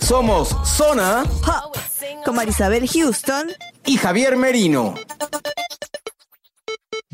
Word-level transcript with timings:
Somos 0.00 0.56
Zona 0.64 1.24
Pop. 1.44 1.76
Con 2.24 2.36
Marisabel 2.36 2.88
Houston 2.88 3.48
y 3.86 3.96
Javier 3.96 4.36
Merino. 4.36 4.94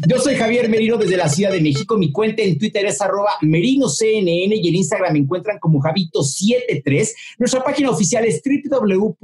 Yo 0.08 0.18
soy 0.18 0.34
Javier 0.34 0.68
Merino 0.68 0.96
desde 0.96 1.16
la 1.16 1.28
Ciudad 1.28 1.52
de 1.52 1.60
México. 1.60 1.98
Mi 1.98 2.10
cuenta 2.10 2.42
en 2.42 2.58
Twitter 2.58 2.86
es 2.86 3.00
arroba 3.02 3.32
merinoCNN 3.42 4.52
y 4.52 4.68
en 4.68 4.74
Instagram 4.74 5.12
me 5.12 5.18
encuentran 5.18 5.58
como 5.58 5.80
Javito73. 5.80 7.08
Nuestra 7.38 7.62
página 7.62 7.90
oficial 7.90 8.24
es 8.24 8.40
www.cnne.com 8.42 9.20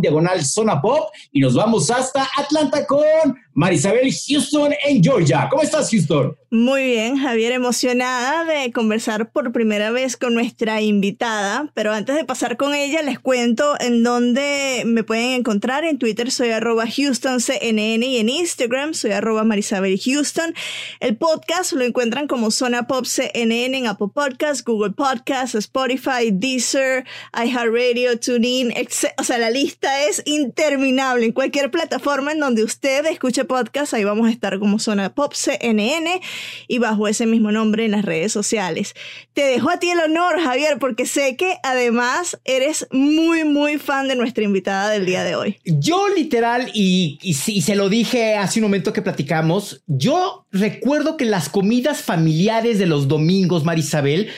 diagonal 0.00 0.44
zona 0.44 0.80
pop 0.80 1.10
y 1.30 1.40
nos 1.40 1.54
vamos 1.54 1.90
hasta 1.90 2.26
Atlanta 2.36 2.86
con 2.86 3.04
Marisabel 3.52 4.10
Houston 4.10 4.72
en 4.86 5.02
Georgia. 5.02 5.46
¿Cómo 5.50 5.62
estás, 5.62 5.90
Houston? 5.90 6.34
Muy 6.52 6.82
bien, 6.82 7.16
Javier, 7.16 7.52
emocionada 7.52 8.44
de 8.44 8.72
conversar 8.72 9.30
por 9.30 9.52
primera 9.52 9.92
vez 9.92 10.16
con 10.16 10.34
nuestra 10.34 10.80
invitada, 10.80 11.70
pero 11.74 11.92
antes 11.92 12.16
de 12.16 12.24
pasar 12.24 12.56
con 12.56 12.74
ella 12.74 13.02
les 13.02 13.20
cuento 13.20 13.76
en 13.78 14.02
dónde 14.02 14.82
me 14.84 15.04
pueden 15.04 15.30
encontrar. 15.30 15.84
En 15.84 15.96
Twitter 15.96 16.32
soy 16.32 16.48
arroba 16.50 16.86
HoustonCNN 16.86 18.02
y 18.02 18.16
en 18.18 18.28
Instagram 18.28 18.94
soy 18.94 19.12
arroba 19.12 19.44
Marisabel 19.44 19.96
Houston. 20.04 20.52
El 20.98 21.16
podcast 21.16 21.72
lo 21.72 21.84
encuentran 21.84 22.26
como 22.26 22.50
Zona 22.50 22.88
Pop 22.88 23.04
CNN 23.04 23.78
en 23.78 23.86
Apple 23.86 24.08
Podcasts, 24.12 24.64
Google 24.64 24.94
Podcasts, 24.94 25.54
Spotify, 25.54 26.32
Deezer, 26.32 27.04
iHeartRadio, 27.32 28.18
TuneIn. 28.18 28.74
O 29.18 29.22
sea, 29.22 29.38
la 29.38 29.50
lista 29.50 30.02
es 30.02 30.20
interminable. 30.24 31.26
En 31.26 31.32
cualquier 31.32 31.70
plataforma 31.70 32.32
en 32.32 32.40
donde 32.40 32.64
usted 32.64 33.06
escuche 33.06 33.44
podcast, 33.44 33.94
ahí 33.94 34.02
vamos 34.02 34.26
a 34.26 34.32
estar 34.32 34.58
como 34.58 34.80
Zona 34.80 35.14
Pop 35.14 35.34
CNN 35.34 36.20
y 36.68 36.78
bajo 36.78 37.08
ese 37.08 37.26
mismo 37.26 37.52
nombre 37.52 37.84
en 37.84 37.92
las 37.92 38.04
redes 38.04 38.32
sociales. 38.32 38.94
Te 39.32 39.42
dejo 39.42 39.70
a 39.70 39.78
ti 39.78 39.90
el 39.90 40.00
honor, 40.00 40.40
Javier, 40.40 40.78
porque 40.78 41.06
sé 41.06 41.36
que 41.36 41.58
además 41.62 42.38
eres 42.44 42.86
muy, 42.90 43.44
muy 43.44 43.78
fan 43.78 44.08
de 44.08 44.16
nuestra 44.16 44.44
invitada 44.44 44.90
del 44.90 45.06
día 45.06 45.24
de 45.24 45.34
hoy. 45.34 45.58
Yo 45.64 46.08
literal, 46.08 46.70
y, 46.74 47.18
y, 47.22 47.34
se 47.34 47.74
lo 47.74 47.88
dije 47.88 48.36
hace 48.36 48.60
un 48.60 48.64
momento 48.64 48.92
que 48.92 49.02
platicamos, 49.02 49.82
yo 49.86 50.46
recuerdo 50.50 51.16
que 51.16 51.24
las 51.24 51.48
comidas 51.48 52.02
familiares 52.02 52.78
de 52.78 52.86
los 52.86 53.08
domingos, 53.08 53.64
Marisabel, 53.64 54.30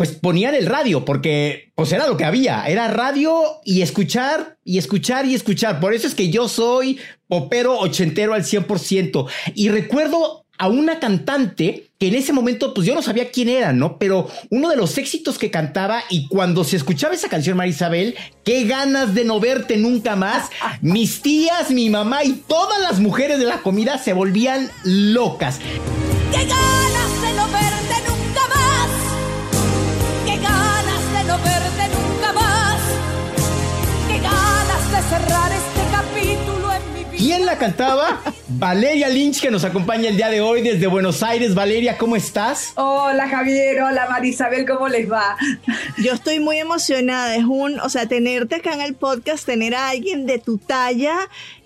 pues 0.00 0.12
ponían 0.12 0.54
el 0.54 0.64
radio, 0.64 1.04
porque 1.04 1.72
pues 1.74 1.92
era 1.92 2.06
lo 2.06 2.16
que 2.16 2.24
había, 2.24 2.64
era 2.64 2.88
radio 2.88 3.60
y 3.66 3.82
escuchar 3.82 4.56
y 4.64 4.78
escuchar 4.78 5.26
y 5.26 5.34
escuchar. 5.34 5.78
Por 5.78 5.92
eso 5.92 6.06
es 6.06 6.14
que 6.14 6.30
yo 6.30 6.48
soy 6.48 6.98
popero 7.28 7.78
ochentero 7.78 8.32
al 8.32 8.44
100%. 8.44 9.28
Y 9.54 9.68
recuerdo 9.68 10.46
a 10.60 10.68
una 10.68 11.00
cantante 11.00 11.90
que 11.98 12.08
en 12.08 12.14
ese 12.14 12.34
momento, 12.34 12.74
pues 12.74 12.86
yo 12.86 12.94
no 12.94 13.00
sabía 13.00 13.30
quién 13.30 13.48
era, 13.48 13.72
¿no? 13.72 13.96
Pero 13.96 14.28
uno 14.50 14.68
de 14.68 14.76
los 14.76 14.98
éxitos 14.98 15.38
que 15.38 15.50
cantaba 15.50 16.02
y 16.10 16.28
cuando 16.28 16.64
se 16.64 16.76
escuchaba 16.76 17.14
esa 17.14 17.30
canción, 17.30 17.56
Marisabel, 17.56 18.14
qué 18.44 18.64
ganas 18.64 19.14
de 19.14 19.24
no 19.24 19.40
verte 19.40 19.78
nunca 19.78 20.16
más. 20.16 20.50
Mis 20.82 21.22
tías, 21.22 21.70
mi 21.70 21.88
mamá 21.88 22.24
y 22.24 22.32
todas 22.46 22.78
las 22.78 23.00
mujeres 23.00 23.38
de 23.38 23.46
la 23.46 23.62
comida 23.62 23.96
se 23.96 24.12
volvían 24.12 24.70
locas. 24.84 25.60
¡Qué 26.30 26.44
ganas 26.44 27.22
de 27.22 27.32
no 27.32 27.46
verte 27.46 27.94
nunca 28.06 28.48
más! 28.54 28.90
¡Qué 30.26 30.36
ganas 30.36 31.12
de 31.14 31.24
no 31.24 31.38
verte 31.38 31.88
nunca 31.88 32.32
más! 32.34 32.80
¡Qué 34.08 34.18
ganas 34.18 34.92
de 34.92 35.08
cerrar 35.08 35.52
este 35.52 35.80
capítulo 35.90 36.72
en 36.74 36.92
mi 36.92 37.04
vida! 37.04 37.16
¿Quién 37.16 37.46
la 37.46 37.56
cantaba? 37.56 38.20
Valeria 38.52 39.08
Lynch, 39.08 39.40
que 39.40 39.50
nos 39.50 39.64
acompaña 39.64 40.08
el 40.08 40.16
día 40.16 40.28
de 40.28 40.40
hoy 40.40 40.60
desde 40.62 40.86
Buenos 40.88 41.22
Aires. 41.22 41.54
Valeria, 41.54 41.96
¿cómo 41.96 42.16
estás? 42.16 42.72
Hola 42.74 43.28
Javier, 43.28 43.80
hola 43.80 44.08
Marisabel, 44.10 44.66
¿cómo 44.66 44.88
les 44.88 45.10
va? 45.10 45.36
Yo 45.98 46.12
estoy 46.12 46.40
muy 46.40 46.58
emocionada. 46.58 47.36
Es 47.36 47.44
un, 47.44 47.78
o 47.78 47.88
sea, 47.88 48.06
tenerte 48.06 48.56
acá 48.56 48.74
en 48.74 48.80
el 48.80 48.94
podcast, 48.94 49.46
tener 49.46 49.74
a 49.74 49.90
alguien 49.90 50.26
de 50.26 50.38
tu 50.38 50.58
talla, 50.58 51.16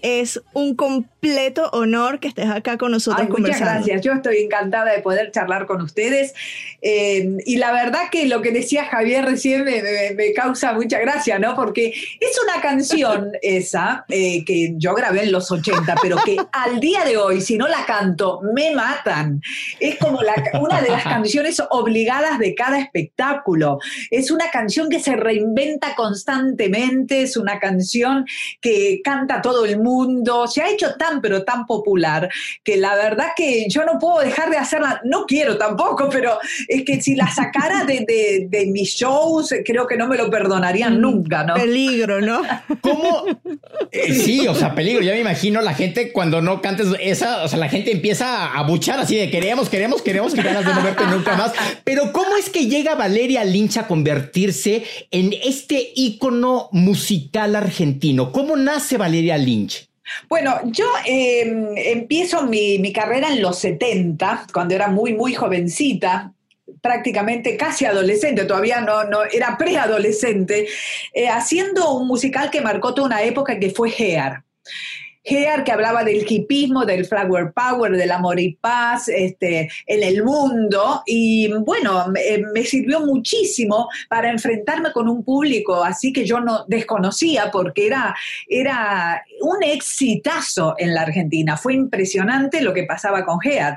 es 0.02 0.42
un 0.52 0.74
completo 0.76 1.70
honor 1.72 2.20
que 2.20 2.28
estés 2.28 2.50
acá 2.50 2.76
con 2.76 2.90
nosotros 2.92 3.22
Ay, 3.22 3.28
muchas 3.28 3.56
conversando. 3.56 3.72
gracias, 3.86 4.02
yo 4.02 4.12
estoy 4.12 4.38
encantada 4.42 4.92
de 4.92 5.00
poder 5.00 5.30
charlar 5.32 5.64
con 5.64 5.80
ustedes. 5.80 6.34
Eh, 6.82 7.38
y 7.46 7.56
la 7.56 7.72
verdad 7.72 8.10
que 8.12 8.26
lo 8.26 8.42
que 8.42 8.50
decía 8.50 8.84
Javier 8.84 9.24
recién 9.24 9.64
me, 9.64 9.82
me- 9.82 10.10
me 10.14 10.32
causa 10.34 10.74
mucha 10.74 10.98
gracia, 10.98 11.38
¿no? 11.38 11.54
Porque 11.56 11.94
es 12.20 12.38
una 12.46 12.60
canción 12.60 13.30
esa 13.42 14.04
eh, 14.10 14.44
que 14.44 14.74
yo 14.76 14.94
grabé 14.94 15.22
en 15.22 15.32
los 15.32 15.50
80, 15.50 15.94
pero 16.02 16.18
que 16.22 16.36
al 16.52 16.73
día 16.80 17.04
de 17.04 17.16
hoy, 17.16 17.40
si 17.40 17.56
no 17.58 17.68
la 17.68 17.84
canto, 17.86 18.40
me 18.54 18.74
matan. 18.74 19.40
Es 19.80 19.96
como 19.98 20.22
la- 20.22 20.34
una 20.60 20.80
de 20.82 20.90
las 20.90 21.02
canciones 21.14 21.62
obligadas 21.70 22.38
de 22.38 22.54
cada 22.54 22.78
espectáculo. 22.78 23.78
Es 24.10 24.30
una 24.30 24.50
canción 24.50 24.88
que 24.88 25.00
se 25.00 25.16
reinventa 25.16 25.94
constantemente, 25.94 27.22
es 27.22 27.36
una 27.36 27.58
canción 27.58 28.24
que 28.60 29.00
canta 29.02 29.40
todo 29.42 29.64
el 29.64 29.78
mundo, 29.80 30.46
se 30.46 30.62
ha 30.62 30.68
hecho 30.68 30.94
tan 30.96 31.20
pero 31.20 31.44
tan 31.44 31.66
popular 31.66 32.28
que 32.62 32.76
la 32.76 32.94
verdad 32.96 33.28
que 33.36 33.66
yo 33.68 33.84
no 33.84 33.98
puedo 33.98 34.20
dejar 34.20 34.50
de 34.50 34.56
hacerla, 34.58 35.00
no 35.04 35.24
quiero 35.26 35.56
tampoco, 35.58 36.08
pero 36.10 36.38
es 36.68 36.84
que 36.84 37.00
si 37.00 37.14
la 37.14 37.28
sacara 37.28 37.84
de, 37.84 38.04
de- 38.06 38.46
de 38.48 38.66
mis 38.66 38.90
shows, 38.94 39.54
creo 39.64 39.86
que 39.86 39.96
no 39.96 40.06
me 40.08 40.16
lo 40.16 40.30
perdonarían 40.30 41.00
nunca, 41.00 41.44
¿no? 41.44 41.54
Peligro, 41.54 42.20
¿no? 42.20 42.42
¿Cómo? 42.80 43.24
Eh, 43.90 44.12
sí, 44.24 44.46
o 44.48 44.54
sea, 44.54 44.74
peligro. 44.74 45.02
Ya 45.02 45.12
me 45.12 45.20
imagino 45.20 45.60
la 45.60 45.74
gente 45.74 46.12
cuando 46.12 46.40
no 46.40 46.60
cantes 46.64 46.86
esa, 46.98 47.44
o 47.44 47.48
sea, 47.48 47.58
la 47.58 47.68
gente 47.68 47.92
empieza 47.92 48.54
a 48.54 48.62
buchar 48.62 48.98
así 48.98 49.16
de 49.16 49.30
queremos, 49.30 49.68
queremos, 49.68 50.00
queremos, 50.00 50.32
que 50.32 50.40
ganas 50.40 50.64
de 50.64 50.72
no 50.72 50.82
verte 50.82 51.04
nunca 51.04 51.36
más. 51.36 51.52
Pero 51.84 52.10
¿cómo 52.10 52.38
es 52.38 52.48
que 52.48 52.68
llega 52.68 52.94
Valeria 52.94 53.44
Lynch 53.44 53.76
a 53.76 53.86
convertirse 53.86 54.82
en 55.10 55.34
este 55.44 55.92
ícono 55.94 56.70
musical 56.72 57.54
argentino? 57.54 58.32
¿Cómo 58.32 58.56
nace 58.56 58.96
Valeria 58.96 59.36
Lynch? 59.36 59.90
Bueno, 60.30 60.58
yo 60.64 60.86
eh, 61.04 61.42
empiezo 61.92 62.46
mi, 62.46 62.78
mi 62.78 62.94
carrera 62.94 63.28
en 63.28 63.42
los 63.42 63.58
70, 63.58 64.46
cuando 64.50 64.74
era 64.74 64.88
muy, 64.88 65.12
muy 65.12 65.34
jovencita 65.34 66.32
prácticamente 66.80 67.58
casi 67.58 67.84
adolescente, 67.84 68.46
todavía 68.46 68.80
no, 68.80 69.04
no 69.04 69.22
era 69.24 69.58
preadolescente, 69.58 70.66
eh, 71.12 71.28
haciendo 71.28 71.92
un 71.92 72.06
musical 72.06 72.50
que 72.50 72.62
marcó 72.62 72.94
toda 72.94 73.06
una 73.06 73.22
época 73.22 73.58
que 73.58 73.68
fue 73.68 73.90
Hair. 73.90 74.44
Hair, 75.24 75.64
que 75.64 75.72
hablaba 75.72 76.04
del 76.04 76.24
hipismo, 76.28 76.84
del 76.84 77.04
flower 77.04 77.52
power, 77.52 77.92
del 77.92 78.10
amor 78.10 78.38
y 78.38 78.54
paz 78.54 79.08
este, 79.08 79.70
en 79.86 80.02
el 80.02 80.22
mundo. 80.22 81.02
Y 81.06 81.52
bueno, 81.52 82.08
me, 82.08 82.20
me 82.52 82.64
sirvió 82.64 83.00
muchísimo 83.00 83.88
para 84.08 84.30
enfrentarme 84.30 84.92
con 84.92 85.08
un 85.08 85.24
público 85.24 85.64
así 85.84 86.12
que 86.12 86.24
yo 86.24 86.40
no 86.40 86.64
desconocía 86.68 87.50
porque 87.50 87.86
era, 87.86 88.14
era 88.48 89.24
un 89.40 89.62
exitazo 89.62 90.74
en 90.78 90.94
la 90.94 91.02
Argentina. 91.02 91.56
Fue 91.56 91.74
impresionante 91.74 92.60
lo 92.60 92.72
que 92.72 92.84
pasaba 92.84 93.24
con 93.24 93.38
Hair. 93.42 93.76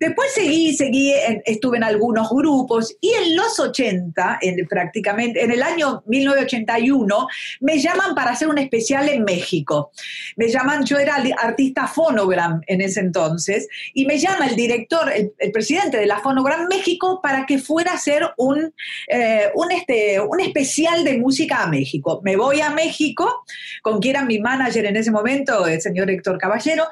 Después 0.00 0.32
seguí, 0.32 0.74
seguí, 0.74 1.12
estuve 1.44 1.76
en 1.76 1.84
algunos 1.84 2.30
grupos 2.30 2.96
y 3.00 3.10
en 3.10 3.36
los 3.36 3.58
80, 3.58 4.38
en, 4.40 4.66
prácticamente, 4.66 5.42
en 5.42 5.50
el 5.50 5.62
año 5.62 6.02
1981, 6.06 7.28
me 7.60 7.78
llaman 7.78 8.14
para 8.14 8.32
hacer 8.32 8.48
un 8.48 8.58
especial 8.58 9.08
en 9.08 9.24
México. 9.24 9.90
Me 10.36 10.48
llamaron 10.48 10.73
llamaban, 10.74 10.84
yo 10.84 10.98
era 10.98 11.16
artista 11.42 11.86
Phonogram 11.86 12.60
en 12.66 12.80
ese 12.80 13.00
entonces, 13.00 13.68
y 13.92 14.04
me 14.06 14.18
llama 14.18 14.46
el 14.46 14.56
director, 14.56 15.10
el, 15.12 15.52
presidente 15.52 15.96
de 15.98 16.06
la 16.06 16.20
Phonogram 16.20 16.68
México, 16.68 17.20
para 17.22 17.46
que 17.46 17.58
fuera 17.58 17.92
a 17.92 17.94
hacer 17.94 18.22
un, 18.36 18.72
eh, 19.08 19.46
un, 19.54 19.72
este, 19.72 20.20
un 20.20 20.40
especial 20.40 21.04
de 21.04 21.18
música 21.18 21.62
a 21.62 21.66
México. 21.66 22.20
Me 22.24 22.36
voy 22.36 22.60
a 22.60 22.70
México, 22.70 23.44
con 23.82 24.00
quien 24.00 24.16
era 24.16 24.24
mi 24.24 24.38
manager 24.38 24.86
en 24.86 24.96
ese 24.96 25.10
momento, 25.10 25.66
el 25.66 25.80
señor 25.80 26.10
Héctor 26.10 26.38
Caballero, 26.38 26.84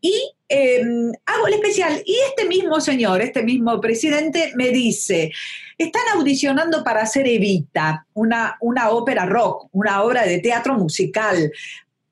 y 0.00 0.12
em, 0.48 1.12
hago 1.26 1.46
el 1.46 1.54
especial. 1.54 2.02
Y 2.04 2.16
este 2.28 2.46
mismo 2.46 2.80
señor, 2.80 3.22
este 3.22 3.42
mismo 3.42 3.80
presidente, 3.80 4.52
me 4.56 4.70
dice, 4.70 5.32
están 5.78 6.02
audicionando 6.14 6.84
para 6.84 7.02
hacer 7.02 7.26
Evita, 7.26 8.06
una, 8.14 8.56
una 8.60 8.90
ópera 8.90 9.26
rock, 9.26 9.68
una 9.72 10.02
obra 10.02 10.24
de 10.24 10.38
teatro 10.38 10.74
musical. 10.74 11.50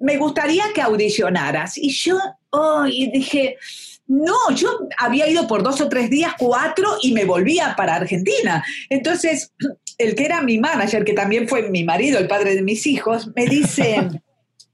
Me 0.03 0.19
gustaría 0.19 0.65
que 0.75 0.83
audicionaras. 0.83 1.79
Y 1.79 1.91
yo 1.91 2.19
oh, 2.51 2.85
dije, 2.85 3.57
no, 4.07 4.51
yo 4.55 4.89
había 4.99 5.29
ido 5.29 5.47
por 5.47 5.63
dos 5.63 5.81
o 5.81 5.89
tres 5.89 6.11
días, 6.11 6.35
cuatro, 6.39 6.97
y 7.03 7.13
me 7.13 7.25
volvía 7.25 7.75
para 7.77 7.97
Argentina. 7.97 8.65
Entonces, 8.91 9.53
el 9.99 10.15
que 10.15 10.25
era 10.25 10.43
mi 10.43 10.59
manager, 10.59 11.05
que 11.05 11.15
también 11.15 11.49
fue 11.49 11.71
mi 11.71 11.85
marido, 11.85 12.19
el 12.19 12.29
padre 12.29 12.55
de 12.55 12.63
mis 12.63 12.87
hijos, 12.87 13.31
me 13.35 13.47
dice... 13.47 14.09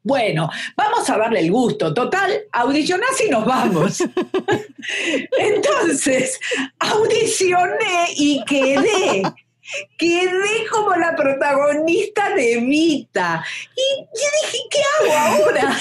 Bueno, 0.00 0.48
vamos 0.74 1.10
a 1.10 1.18
darle 1.18 1.40
el 1.40 1.50
gusto. 1.50 1.92
Total, 1.92 2.30
audicionás 2.52 3.20
y 3.26 3.30
nos 3.30 3.44
vamos. 3.44 3.98
Entonces, 5.38 6.40
audicioné 6.78 8.06
y 8.16 8.42
quedé. 8.46 9.22
Quedé 9.96 10.66
como 10.70 10.94
la 10.96 11.14
protagonista 11.14 12.34
de 12.34 12.58
Vita. 12.60 13.44
Y 13.76 14.00
yo 14.02 14.28
dije, 14.42 14.58
¿qué 14.70 14.80
hago 14.94 15.12
ahora? 15.18 15.78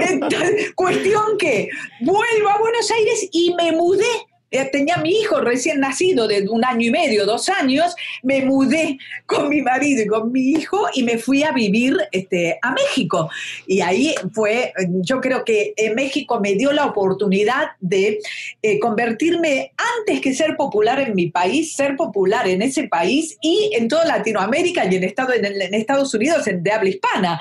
Entonces, 0.10 0.72
cuestión 0.74 1.38
que 1.38 1.68
vuelvo 2.00 2.48
a 2.50 2.58
Buenos 2.58 2.90
Aires 2.90 3.28
y 3.32 3.54
me 3.54 3.72
mudé 3.72 4.26
eh, 4.54 4.68
tenía 4.70 4.98
mi 4.98 5.10
hijo 5.10 5.40
recién 5.40 5.80
nacido 5.80 6.28
de 6.28 6.46
un 6.48 6.64
año 6.64 6.86
y 6.86 6.90
medio, 6.92 7.26
dos 7.26 7.48
años, 7.48 7.96
me 8.22 8.44
mudé 8.44 8.98
con 9.26 9.48
mi 9.48 9.62
marido 9.62 10.04
y 10.04 10.06
con 10.06 10.30
mi 10.30 10.52
hijo 10.52 10.86
y 10.94 11.02
me 11.02 11.18
fui 11.18 11.42
a 11.42 11.50
vivir 11.50 11.96
este, 12.12 12.56
a 12.62 12.70
México. 12.70 13.28
Y 13.66 13.80
ahí 13.80 14.14
fue, 14.32 14.72
yo 15.02 15.20
creo 15.20 15.44
que 15.44 15.74
en 15.76 15.96
México 15.96 16.38
me 16.38 16.54
dio 16.54 16.70
la 16.70 16.86
oportunidad 16.86 17.70
de 17.80 18.20
eh, 18.62 18.78
convertirme, 18.78 19.72
antes 19.98 20.20
que 20.20 20.32
ser 20.32 20.56
popular 20.56 21.00
en 21.00 21.16
mi 21.16 21.32
país, 21.32 21.74
ser 21.74 21.96
popular 21.96 22.46
en 22.46 22.62
ese 22.62 22.86
país 22.86 23.36
y 23.40 23.72
en 23.74 23.88
toda 23.88 24.04
Latinoamérica 24.04 24.84
y 24.84 24.94
en, 24.94 25.02
Estado, 25.02 25.32
en, 25.32 25.74
Estados 25.74 26.14
Unidos 26.14 26.44
de 26.44 26.70
habla 26.70 26.90
hispana. 26.90 27.40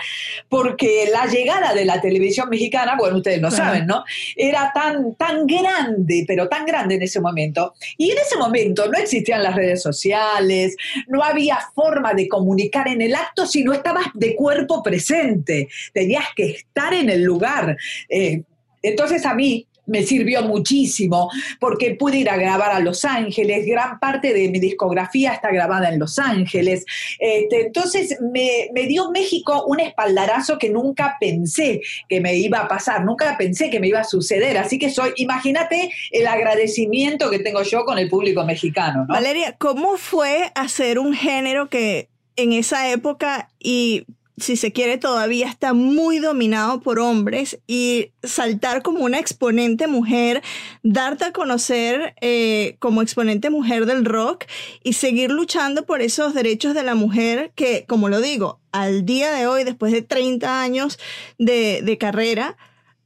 Porque 0.49 1.11
la 1.11 1.27
llegada 1.27 1.75
de 1.75 1.85
la 1.85 2.01
televisión 2.01 2.49
mexicana, 2.49 2.95
bueno, 2.97 3.17
ustedes 3.17 3.39
lo 3.39 3.51
saben, 3.51 3.85
¿no? 3.85 4.03
Era 4.35 4.71
tan, 4.73 5.13
tan 5.13 5.45
grande, 5.45 6.25
pero 6.27 6.49
tan 6.49 6.65
grande 6.65 7.02
ese 7.03 7.21
momento. 7.21 7.73
Y 7.97 8.11
en 8.11 8.17
ese 8.17 8.37
momento 8.37 8.89
no 8.89 8.97
existían 8.97 9.43
las 9.43 9.55
redes 9.55 9.81
sociales, 9.81 10.75
no 11.07 11.23
había 11.23 11.59
forma 11.75 12.13
de 12.13 12.27
comunicar 12.27 12.87
en 12.87 13.01
el 13.01 13.15
acto 13.15 13.45
si 13.45 13.63
no 13.63 13.73
estabas 13.73 14.07
de 14.13 14.35
cuerpo 14.35 14.81
presente, 14.81 15.67
tenías 15.93 16.25
que 16.35 16.51
estar 16.51 16.93
en 16.93 17.09
el 17.09 17.23
lugar. 17.23 17.77
Eh, 18.09 18.43
entonces 18.81 19.25
a 19.25 19.33
mí 19.33 19.67
me 19.85 20.03
sirvió 20.03 20.43
muchísimo 20.43 21.29
porque 21.59 21.95
pude 21.95 22.17
ir 22.17 22.29
a 22.29 22.37
grabar 22.37 22.71
a 22.71 22.79
Los 22.79 23.05
Ángeles, 23.05 23.65
gran 23.65 23.99
parte 23.99 24.33
de 24.33 24.49
mi 24.49 24.59
discografía 24.59 25.33
está 25.33 25.51
grabada 25.51 25.89
en 25.89 25.99
Los 25.99 26.19
Ángeles. 26.19 26.85
Este, 27.19 27.67
entonces 27.67 28.17
me, 28.21 28.69
me, 28.73 28.87
dio 28.87 29.11
México 29.11 29.65
un 29.67 29.79
espaldarazo 29.79 30.57
que 30.57 30.69
nunca 30.69 31.17
pensé 31.19 31.81
que 32.07 32.21
me 32.21 32.35
iba 32.35 32.59
a 32.59 32.67
pasar, 32.67 33.03
nunca 33.03 33.35
pensé 33.37 33.69
que 33.69 33.79
me 33.79 33.87
iba 33.87 33.99
a 33.99 34.03
suceder. 34.03 34.57
Así 34.57 34.77
que 34.77 34.89
soy, 34.89 35.13
imagínate 35.17 35.91
el 36.11 36.27
agradecimiento 36.27 37.29
que 37.29 37.39
tengo 37.39 37.63
yo 37.63 37.85
con 37.85 37.97
el 37.97 38.09
público 38.09 38.45
mexicano. 38.45 39.05
Valeria, 39.07 39.55
¿cómo 39.57 39.97
fue 39.97 40.51
hacer 40.55 40.99
un 40.99 41.13
género 41.13 41.69
que 41.69 42.09
en 42.35 42.53
esa 42.53 42.89
época 42.89 43.49
y 43.59 44.05
si 44.43 44.57
se 44.57 44.71
quiere, 44.71 44.97
todavía 44.97 45.47
está 45.47 45.73
muy 45.73 46.19
dominado 46.19 46.81
por 46.81 46.99
hombres 46.99 47.59
y 47.65 48.11
saltar 48.21 48.81
como 48.81 49.03
una 49.03 49.19
exponente 49.19 49.87
mujer, 49.87 50.43
darte 50.83 51.25
a 51.25 51.31
conocer 51.31 52.13
eh, 52.21 52.75
como 52.79 53.01
exponente 53.01 53.49
mujer 53.49 53.85
del 53.85 54.05
rock 54.05 54.45
y 54.83 54.93
seguir 54.93 55.31
luchando 55.31 55.85
por 55.85 56.01
esos 56.01 56.33
derechos 56.33 56.73
de 56.73 56.83
la 56.83 56.93
mujer 56.93 57.51
que, 57.55 57.85
como 57.87 58.09
lo 58.09 58.21
digo, 58.21 58.59
al 58.71 59.05
día 59.05 59.31
de 59.31 59.47
hoy, 59.47 59.63
después 59.63 59.91
de 59.93 60.01
30 60.01 60.61
años 60.61 60.99
de, 61.37 61.97
carrera, 61.99 62.57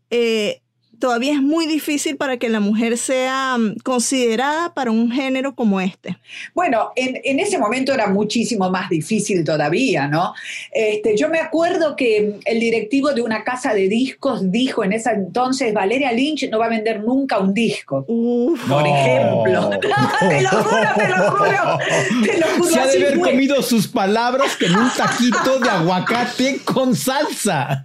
eh, 0.09 0.61
todavía 0.99 1.33
es 1.33 1.41
muy 1.41 1.67
difícil 1.67 2.17
para 2.17 2.37
que 2.37 2.49
la 2.49 2.59
mujer 2.59 2.97
sea 2.97 3.57
mm, 3.57 3.77
considerada 3.83 4.73
para 4.73 4.91
un 4.91 5.11
género 5.11 5.55
como 5.55 5.79
este. 5.81 6.17
Bueno, 6.53 6.91
en, 6.95 7.39
ese 7.39 7.57
momento 7.57 7.93
era 7.93 8.07
muchísimo 8.07 8.69
más 8.69 8.89
difícil 8.89 9.43
todavía, 9.43 10.07
¿no? 10.07 10.33
Este, 10.71 11.15
yo 11.15 11.29
me 11.29 11.39
acuerdo 11.39 11.95
que 11.95 12.39
el 12.45 12.59
directivo 12.59 13.13
de 13.13 13.21
una 13.21 13.43
casa 13.43 13.73
de 13.73 13.87
discos 13.87 14.51
dijo 14.51 14.83
en 14.83 14.93
ese 14.93 15.11
entonces, 15.11 15.73
Valeria 15.73 16.11
Lynch 16.11 16.49
no 16.49 16.59
va 16.59 16.65
a 16.65 16.69
vender 16.69 17.03
nunca 17.03 17.39
un 17.39 17.53
disco, 17.53 18.05
por 18.05 18.87
ejemplo. 18.87 19.69
te 19.79 20.41
lo 20.41 20.49
juro, 20.49 20.89
te 20.95 21.07
lo 21.07 21.31
juro. 21.31 21.79
Te 22.25 22.37
lo 22.37 22.47
juro 22.57 22.69
Se 22.69 22.79
ha 22.79 22.87
de 22.87 22.97
haber 22.97 23.19
comido 23.19 23.61
sus 23.61 23.87
palabras 23.87 24.55
que 24.55 24.65
en 24.65 24.75
un 24.75 24.89
taquito 24.89 25.59
de 25.59 25.69
aguacate 25.69 26.59
con 26.63 26.95
salsa. 26.95 27.83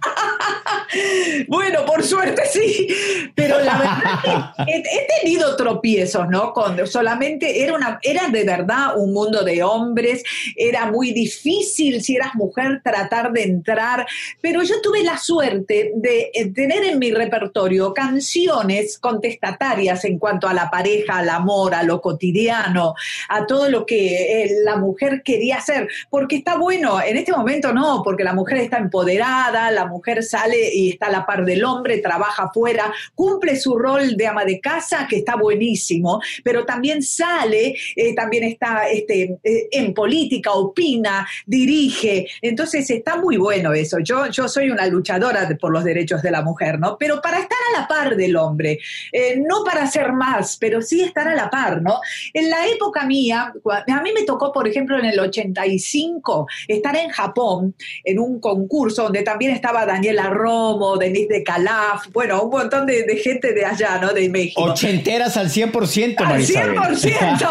bueno, 1.47 1.85
por 1.85 2.03
suerte 2.03 2.43
sí. 2.51 2.87
Pero 3.35 3.59
la 3.61 3.77
verdad 3.77 4.55
que 4.65 4.75
he, 4.75 5.07
tenido 5.21 5.55
tropiezos, 5.55 6.27
¿no? 6.29 6.53
Con, 6.53 6.85
solamente 6.87 7.63
era, 7.63 7.75
una, 7.75 7.99
era 8.01 8.27
de 8.27 8.43
verdad 8.43 8.97
un 8.97 9.13
mundo 9.13 9.43
de 9.43 9.63
hombres, 9.63 10.23
era 10.55 10.91
muy 10.91 11.11
difícil 11.11 12.03
si 12.03 12.15
eras 12.15 12.35
mujer 12.35 12.81
tratar 12.83 13.31
de 13.31 13.43
entrar, 13.43 14.05
pero 14.41 14.61
yo 14.63 14.81
tuve 14.81 15.03
la 15.03 15.17
suerte 15.17 15.93
de 15.95 16.31
eh, 16.33 16.51
tener 16.53 16.83
en 16.83 16.99
mi 16.99 17.11
repertorio 17.11 17.93
canciones 17.93 18.97
contestatarias 18.99 20.05
en 20.05 20.19
cuanto 20.19 20.47
a 20.47 20.53
la 20.53 20.69
pareja, 20.69 21.19
al 21.19 21.29
amor, 21.29 21.75
a 21.75 21.83
lo 21.83 22.01
cotidiano, 22.01 22.95
a 23.29 23.45
todo 23.45 23.69
lo 23.69 23.85
que 23.85 24.43
eh, 24.43 24.51
la 24.63 24.77
mujer 24.77 25.21
quería 25.23 25.57
hacer, 25.57 25.87
porque 26.09 26.37
está 26.37 26.57
bueno, 26.57 27.01
en 27.01 27.17
este 27.17 27.31
momento 27.31 27.73
no, 27.73 28.01
porque 28.03 28.23
la 28.23 28.33
mujer 28.33 28.59
está 28.59 28.77
empoderada, 28.77 29.71
la 29.71 29.85
mujer 29.85 30.23
sale 30.23 30.73
y 30.73 30.91
está 30.91 31.07
a 31.07 31.11
la 31.11 31.25
par 31.25 31.45
del 31.45 31.63
hombre, 31.63 31.99
trabaja 31.99 32.43
afuera, 32.43 32.92
cumple 33.15 33.55
su 33.55 33.77
rol 33.77 34.15
de 34.15 34.27
ama 34.27 34.45
de 34.45 34.59
casa, 34.59 35.07
que 35.09 35.17
está 35.17 35.35
buenísimo, 35.35 36.21
pero 36.43 36.65
también 36.65 37.01
sale, 37.03 37.75
eh, 37.95 38.15
también 38.15 38.43
está 38.43 38.89
este, 38.89 39.37
eh, 39.43 39.67
en 39.71 39.93
política, 39.93 40.51
opina, 40.51 41.27
dirige. 41.45 42.27
Entonces 42.41 42.89
está 42.89 43.17
muy 43.17 43.37
bueno 43.37 43.73
eso. 43.73 43.99
Yo, 43.99 44.27
yo 44.27 44.47
soy 44.47 44.69
una 44.69 44.87
luchadora 44.87 45.49
por 45.59 45.71
los 45.71 45.83
derechos 45.83 46.21
de 46.21 46.31
la 46.31 46.41
mujer, 46.41 46.79
¿no? 46.79 46.97
Pero 46.97 47.21
para 47.21 47.39
estar 47.39 47.57
a 47.73 47.81
la 47.81 47.87
par 47.87 48.15
del 48.15 48.35
hombre, 48.35 48.79
eh, 49.11 49.35
no 49.37 49.63
para 49.63 49.87
ser 49.87 50.13
más, 50.13 50.57
pero 50.57 50.81
sí 50.81 51.01
estar 51.01 51.27
a 51.27 51.35
la 51.35 51.49
par, 51.49 51.81
¿no? 51.81 51.99
En 52.33 52.49
la 52.49 52.67
época 52.67 53.05
mía, 53.05 53.53
a 53.65 54.01
mí 54.01 54.11
me 54.13 54.23
tocó, 54.23 54.51
por 54.51 54.67
ejemplo, 54.67 54.97
en 54.97 55.05
el 55.05 55.19
85, 55.19 56.47
estar 56.67 56.95
en 56.95 57.09
Japón 57.09 57.75
en 58.03 58.19
un 58.19 58.39
concurso 58.39 59.03
donde 59.03 59.23
también 59.23 59.51
estaba 59.51 59.85
Daniela 59.85 60.29
Romo, 60.29 60.97
Denise 60.97 61.33
de 61.33 61.43
Calaf, 61.43 62.07
bueno, 62.11 62.43
un 62.43 62.49
montón 62.49 62.82
de, 62.85 63.17
gente 63.17 63.53
de 63.53 63.65
allá, 63.65 63.99
¿no? 63.99 64.13
De 64.13 64.29
México. 64.29 64.63
Ochenteras 64.63 65.37
al 65.37 65.49
100%, 65.49 66.15
Al 66.19 66.41
100%. 66.41 67.47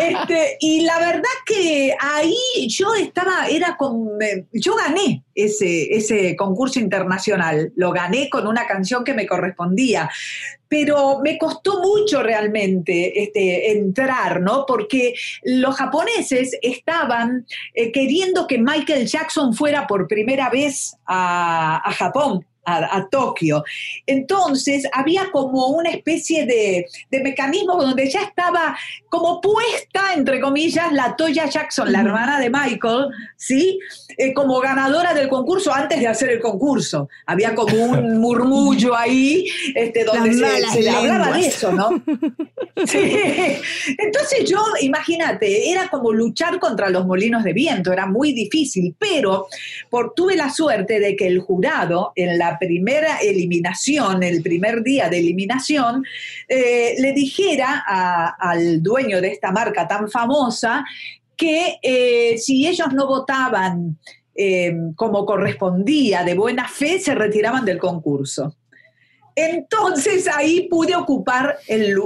este, 0.00 0.56
y 0.60 0.82
la 0.82 0.98
verdad 0.98 1.22
que 1.46 1.94
ahí 2.00 2.36
yo 2.68 2.94
estaba, 2.94 3.46
era 3.48 3.76
con, 3.76 4.18
yo 4.52 4.74
gané 4.74 5.22
ese, 5.34 5.94
ese 5.94 6.36
concurso 6.36 6.78
internacional, 6.78 7.72
lo 7.76 7.92
gané 7.92 8.28
con 8.30 8.46
una 8.46 8.66
canción 8.66 9.04
que 9.04 9.14
me 9.14 9.26
correspondía 9.26 10.10
pero 10.72 11.20
me 11.22 11.36
costó 11.36 11.82
mucho 11.82 12.22
realmente 12.22 13.22
este, 13.22 13.72
entrar, 13.72 14.40
¿no? 14.40 14.64
Porque 14.66 15.12
los 15.42 15.76
japoneses 15.76 16.56
estaban 16.62 17.44
eh, 17.74 17.92
queriendo 17.92 18.46
que 18.46 18.56
Michael 18.56 19.06
Jackson 19.06 19.52
fuera 19.52 19.86
por 19.86 20.08
primera 20.08 20.48
vez 20.48 20.96
a, 21.04 21.86
a 21.86 21.92
Japón 21.92 22.46
a, 22.64 23.08
Tokio. 23.10 23.64
Entonces 24.06 24.86
había 24.92 25.30
como 25.30 25.68
una 25.68 25.90
especie 25.90 26.46
de, 26.46 26.86
mecanismo 27.22 27.76
donde 27.76 28.08
ya 28.08 28.22
estaba 28.22 28.76
como 29.08 29.40
puesta, 29.40 30.14
entre 30.14 30.40
comillas, 30.40 30.92
la 30.92 31.14
Toya 31.16 31.46
Jackson, 31.46 31.92
la 31.92 32.00
hermana 32.00 32.40
de 32.40 32.50
Michael, 32.50 33.08
¿sí? 33.36 33.78
Eh, 34.16 34.32
como 34.32 34.60
ganadora 34.60 35.14
del 35.14 35.28
concurso 35.28 35.72
antes 35.72 36.00
de 36.00 36.06
hacer 36.06 36.30
el 36.30 36.40
concurso. 36.40 37.08
Había 37.26 37.54
como 37.54 37.76
un 37.76 38.18
murmullo 38.20 38.96
ahí 38.96 39.46
este, 39.74 40.04
donde 40.04 40.34
se, 40.34 40.90
hablaba 40.90 41.36
de 41.36 41.46
eso, 41.46 41.72
¿no? 41.72 42.02
Sí. 42.84 42.98
Entonces 43.98 44.50
yo, 44.50 44.58
imagínate, 44.80 45.70
era 45.70 45.88
como 45.88 46.12
luchar 46.12 46.58
contra 46.58 46.88
los 46.88 47.06
molinos 47.06 47.44
de 47.44 47.52
viento, 47.52 47.92
era 47.92 48.06
muy 48.06 48.32
difícil, 48.32 48.96
pero 48.98 49.46
por, 49.88 50.14
tuve 50.14 50.34
la 50.36 50.50
suerte 50.50 50.98
de 50.98 51.14
que 51.14 51.28
el 51.28 51.40
jurado 51.40 52.12
en 52.16 52.38
la 52.38 52.51
primera 52.58 53.18
eliminación, 53.18 54.22
el 54.22 54.42
primer 54.42 54.82
día 54.82 55.08
de 55.08 55.18
eliminación, 55.18 56.04
eh, 56.48 56.94
le 56.98 57.12
dijera 57.12 57.84
al 58.38 58.82
dueño 58.82 59.20
de 59.20 59.28
esta 59.28 59.50
marca 59.52 59.86
tan 59.86 60.10
famosa 60.10 60.84
que 61.36 61.78
eh, 61.82 62.38
si 62.38 62.66
ellos 62.66 62.92
no 62.92 63.06
votaban 63.06 63.98
eh, 64.34 64.72
como 64.96 65.26
correspondía 65.26 66.24
de 66.24 66.34
buena 66.34 66.68
fe, 66.68 66.98
se 66.98 67.14
retiraban 67.14 67.64
del 67.64 67.78
concurso. 67.78 68.54
Entonces 69.34 70.28
ahí 70.28 70.68
pude 70.68 70.94
ocupar 70.94 71.58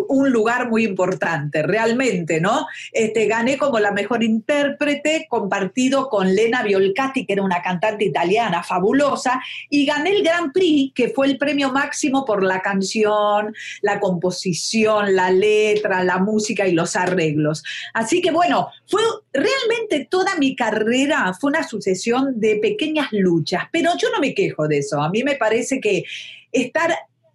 un 0.09 0.30
lugar 0.30 0.68
muy 0.68 0.85
importante, 0.85 1.62
realmente, 1.62 2.40
¿no? 2.40 2.66
Este, 2.92 3.26
gané 3.26 3.59
como 3.59 3.78
la 3.78 3.90
mejor 3.90 4.23
intérprete, 4.23 5.26
compartido 5.28 6.09
con 6.09 6.35
Lena 6.35 6.62
Violcati, 6.62 7.26
que 7.26 7.33
era 7.33 7.42
una 7.42 7.62
cantante 7.62 8.04
italiana 8.04 8.62
fabulosa, 8.62 9.40
y 9.68 9.87
gané 9.87 10.11
el 10.11 10.23
Grand 10.23 10.52
Prix, 10.52 10.92
que 10.95 11.09
fue 11.09 11.26
el 11.26 11.38
premio 11.38 11.73
máximo 11.73 12.25
por 12.25 12.42
la 12.42 12.62
canción, 12.62 13.54
la 13.83 14.00
composición, 14.00 15.14
la 15.14 15.30
letra, 15.30 16.04
la 16.04 16.18
música 16.18 16.66
y 16.66 16.73
los 16.73 16.97
arreglos. 16.97 17.62
Así 17.95 18.21
que 18.21 18.30
bueno, 18.30 18.68
fue 18.87 19.02
realmente 19.33 20.06
toda 20.11 20.37
mi 20.37 20.54
carrera, 20.54 21.33
fue 21.38 21.50
una 21.50 21.66
sucesión 21.66 22.38
de 22.40 22.56
pequeñas 22.56 23.09
luchas, 23.12 23.64
pero 23.73 23.92
yo 23.99 24.11
no 24.11 24.21
me 24.21 24.35
quejo 24.35 24.68
de 24.68 24.78
eso. 24.78 25.00
A 25.02 25.11
mí 25.11 25.23
me 25.23 25.37
parece 25.37 25.80
que 25.80 26.04
estar 26.53 26.95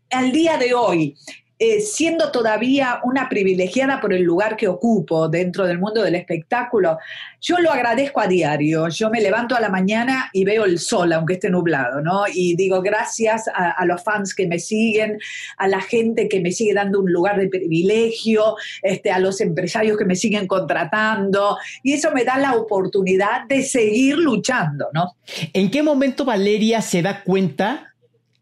al 0.10 0.32
día 0.32 0.58
de 0.58 0.74
hoy, 0.74 1.16
eh, 1.64 1.80
siendo 1.80 2.32
todavía 2.32 3.02
una 3.04 3.30
privilegiada 3.30 4.02
por 4.02 4.14
el 4.14 4.24
lugar 4.24 4.58
que 4.58 4.68
ocupo 4.68 5.30
dentro 5.30 5.68
del 5.68 5.78
mundo 5.78 6.02
del 6.02 6.16
espectáculo, 6.16 6.98
yo 7.40 7.60
lo 7.60 7.72
agradezco 7.72 8.20
a 8.20 8.26
diario. 8.26 8.88
Yo 8.90 9.12
me 9.12 9.22
levanto 9.22 9.56
a 9.56 9.60
la 9.60 9.70
mañana 9.70 10.32
y 10.34 10.44
veo 10.44 10.66
el 10.66 10.80
sol, 10.80 11.14
aunque 11.14 11.34
esté 11.34 11.52
nublado, 11.52 12.02
¿no? 12.02 12.24
Y 12.34 12.56
digo 12.56 12.82
gracias 12.82 13.48
a, 13.54 13.86
los 13.86 14.04
fans 14.04 14.34
que 14.34 14.48
me 14.48 14.58
siguen, 14.58 15.20
a 15.58 15.68
la 15.68 15.82
gente 15.82 16.28
que 16.28 16.40
me 16.40 16.52
sigue 16.52 16.74
dando 16.74 17.00
un 17.00 17.12
lugar 17.12 17.40
de 17.40 17.48
privilegio, 17.48 18.56
este, 18.82 19.12
a 19.12 19.20
los 19.20 19.40
empresarios 19.40 20.00
que 20.00 20.06
me 20.06 20.16
siguen 20.16 20.48
contratando. 20.48 21.60
Y 21.84 21.94
eso 21.94 22.10
me 22.10 22.24
da 22.24 22.40
la 22.40 22.56
oportunidad 22.56 23.46
de 23.48 23.62
seguir 23.62 24.18
luchando, 24.18 24.88
¿no? 24.96 25.16
¿En 25.54 25.70
qué 25.70 25.84
momento 25.84 26.26
Valeria 26.26 26.82
se 26.82 27.04
da 27.04 27.22
cuenta? 27.22 27.91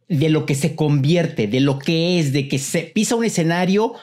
De 0.09 0.29
lo 0.29 0.45
que 0.45 0.55
se 0.55 0.75
convierte, 0.75 1.47
de 1.47 1.59
lo 1.59 1.77
que 1.77 2.19
es, 2.19 2.33
de 2.33 2.47
que 2.47 2.57
se 2.57 2.81
pisa 2.81 3.15
un 3.15 3.23
escenario 3.23 3.93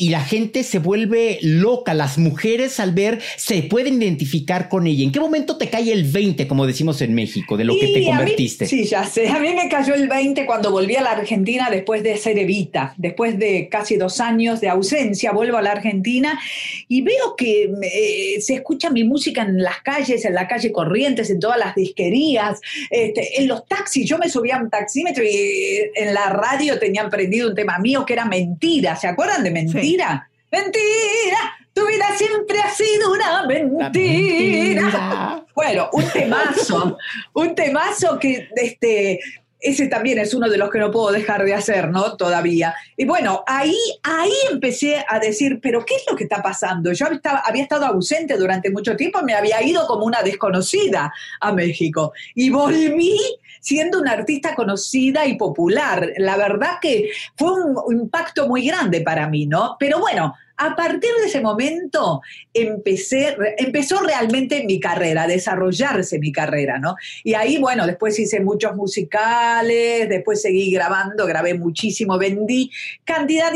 y 0.00 0.08
la 0.08 0.22
gente 0.22 0.62
se 0.62 0.78
vuelve 0.78 1.38
loca. 1.42 1.92
Las 1.92 2.16
mujeres 2.16 2.80
al 2.80 2.92
ver 2.92 3.20
se 3.36 3.62
pueden 3.64 4.00
identificar 4.00 4.70
con 4.70 4.86
ella. 4.86 5.04
¿En 5.04 5.12
qué 5.12 5.20
momento 5.20 5.58
te 5.58 5.68
cae 5.68 5.92
el 5.92 6.04
20, 6.04 6.48
como 6.48 6.66
decimos 6.66 7.02
en 7.02 7.12
México, 7.12 7.58
de 7.58 7.64
lo 7.64 7.74
que 7.74 7.88
te 7.88 8.06
convertiste? 8.06 8.64
sí, 8.64 8.84
ya 8.84 9.04
sé. 9.04 9.28
A 9.28 9.38
mí 9.38 9.50
me 9.52 9.68
cayó 9.68 9.92
el 9.92 10.08
20 10.08 10.46
cuando 10.46 10.70
volví 10.70 10.96
a 10.96 11.02
la 11.02 11.10
Argentina 11.10 11.68
después 11.70 12.02
de 12.02 12.16
ser 12.16 12.38
Evita. 12.38 12.94
Después 12.96 13.38
de 13.38 13.68
casi 13.70 13.96
dos 13.96 14.20
años 14.20 14.62
de 14.62 14.70
ausencia, 14.70 15.32
vuelvo 15.32 15.58
a 15.58 15.62
la 15.62 15.72
Argentina 15.72 16.40
y 16.88 17.02
veo 17.02 17.36
que 17.36 17.70
eh, 17.82 18.40
se 18.40 18.54
escucha 18.54 18.88
mi 18.88 19.04
música 19.04 19.42
en 19.42 19.62
las 19.62 19.82
calles, 19.82 20.24
en 20.24 20.32
la 20.32 20.48
calle 20.48 20.72
Corrientes, 20.72 21.28
en 21.28 21.40
todas 21.40 21.58
las 21.58 21.74
disquerías, 21.74 22.58
este, 22.88 23.38
en 23.38 23.48
los 23.48 23.66
taxis. 23.66 24.08
Yo 24.08 24.16
me 24.16 24.30
subía 24.30 24.56
a 24.56 24.62
un 24.62 24.70
taxímetro 24.70 25.22
y 25.22 25.28
eh, 25.28 25.90
en 25.94 26.14
la 26.14 26.30
radio 26.30 26.78
tenían 26.78 27.10
prendido 27.10 27.50
un 27.50 27.54
tema 27.54 27.78
mío 27.78 28.06
que 28.06 28.14
era 28.14 28.24
mentira. 28.24 28.96
¿Se 28.96 29.06
acuerdan 29.06 29.44
de 29.44 29.50
mentira? 29.50 29.89
Mentira, 29.90 30.30
mentira, 30.50 31.56
tu 31.72 31.86
vida 31.86 32.06
siempre 32.16 32.60
ha 32.60 32.70
sido 32.70 33.12
una 33.12 33.46
mentira. 33.46 35.44
Bueno, 35.54 35.88
un 35.92 36.04
temazo, 36.10 36.96
un 37.34 37.54
temazo 37.54 38.18
que 38.18 38.48
este, 38.54 39.20
ese 39.60 39.86
también 39.88 40.18
es 40.18 40.34
uno 40.34 40.48
de 40.48 40.56
los 40.56 40.70
que 40.70 40.78
no 40.78 40.90
puedo 40.90 41.12
dejar 41.12 41.44
de 41.44 41.54
hacer, 41.54 41.90
¿no? 41.90 42.16
Todavía. 42.16 42.74
Y 42.96 43.04
bueno, 43.04 43.44
ahí, 43.46 43.76
ahí 44.02 44.32
empecé 44.50 45.04
a 45.06 45.18
decir, 45.18 45.60
pero 45.62 45.84
¿qué 45.84 45.96
es 45.96 46.04
lo 46.10 46.16
que 46.16 46.24
está 46.24 46.42
pasando? 46.42 46.92
Yo 46.92 47.06
había 47.06 47.62
estado 47.62 47.86
ausente 47.86 48.36
durante 48.36 48.70
mucho 48.70 48.96
tiempo, 48.96 49.22
me 49.22 49.34
había 49.34 49.62
ido 49.62 49.86
como 49.86 50.04
una 50.04 50.22
desconocida 50.22 51.12
a 51.40 51.52
México 51.52 52.12
y 52.34 52.50
volví 52.50 53.18
siendo 53.60 54.00
una 54.00 54.12
artista 54.12 54.54
conocida 54.54 55.26
y 55.26 55.36
popular. 55.36 56.12
La 56.16 56.36
verdad 56.36 56.78
que 56.80 57.10
fue 57.36 57.52
un 57.52 58.00
impacto 58.00 58.48
muy 58.48 58.66
grande 58.66 59.02
para 59.02 59.28
mí, 59.28 59.46
¿no? 59.46 59.76
Pero 59.78 59.98
bueno, 59.98 60.34
a 60.62 60.76
partir 60.76 61.10
de 61.22 61.26
ese 61.26 61.40
momento 61.40 62.20
empecé, 62.52 63.34
empezó 63.56 64.02
realmente 64.02 64.62
mi 64.64 64.78
carrera, 64.78 65.22
a 65.22 65.26
desarrollarse 65.26 66.18
mi 66.18 66.32
carrera, 66.32 66.78
¿no? 66.78 66.96
Y 67.24 67.32
ahí, 67.32 67.56
bueno, 67.56 67.86
después 67.86 68.18
hice 68.18 68.40
muchos 68.40 68.76
musicales, 68.76 70.06
después 70.10 70.42
seguí 70.42 70.70
grabando, 70.70 71.26
grabé 71.26 71.54
muchísimo, 71.54 72.18
vendí 72.18 72.70
cantidad, 73.04 73.50